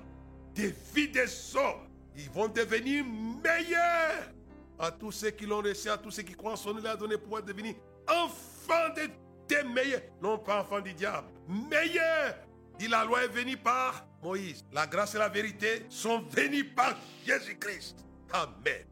des 0.55 0.75
vies 0.95 1.09
des 1.09 1.57
hommes. 1.57 1.89
Ils 2.17 2.31
vont 2.31 2.49
devenir 2.49 3.05
meilleurs 3.05 4.33
à 4.79 4.91
tous 4.91 5.13
ceux 5.13 5.31
qui 5.31 5.47
l'ont 5.47 5.63
reçu, 5.63 5.89
à 5.89 5.99
tous 5.99 6.11
ceux 6.11 6.23
qui 6.23 6.35
croient 6.35 6.53
en 6.53 6.57
son 6.57 6.75
nom, 6.75 6.81
il 6.81 6.87
a 6.87 6.97
donné 6.97 7.17
pouvoir 7.17 7.43
devenir 7.43 7.75
enfants 8.09 8.93
de 8.97 9.09
tes 9.49 9.65
meilleurs, 9.65 10.03
non 10.23 10.39
pas 10.39 10.61
enfant 10.61 10.81
du 10.81 10.93
diable, 10.95 11.29
meilleur. 11.49 12.37
Dit 12.79 12.89
la 12.89 13.05
loi 13.05 13.25
est 13.25 13.29
venue 13.29 13.57
par 13.57 14.07
Moïse. 14.23 14.65
La 14.73 14.87
grâce 14.87 15.15
et 15.15 15.19
la 15.19 15.29
vérité 15.29 15.87
sont 15.89 16.21
venues 16.21 16.65
par 16.65 16.95
Jésus-Christ. 17.27 18.05
Amen. 18.33 18.85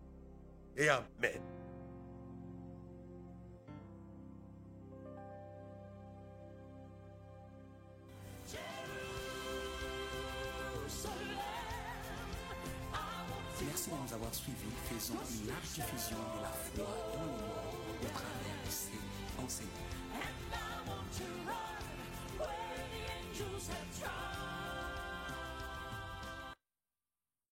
Et 0.77 0.89
Amen. 0.89 1.41
Merci 13.77 13.91
de 13.91 13.97
nous 13.97 14.15
avoir 14.15 14.35
suivis. 14.35 14.57
Faisons 14.89 15.15
une 15.15 15.49
large 15.49 15.69
diffusion 15.75 16.17
de 16.37 16.43
la 16.43 16.49
foi 16.49 16.87
dans 17.13 17.23
le 17.23 17.29
monde 17.29 17.77
au 18.01 18.07
travers 18.07 18.65
de 18.65 18.71
ces 18.71 19.43
enseignements. 19.43 19.96
to 21.17 21.25
run 21.47 21.57
where 22.39 22.49
the 22.93 23.03
angels 23.17 23.69
have 23.69 24.01
tried. 24.01 24.36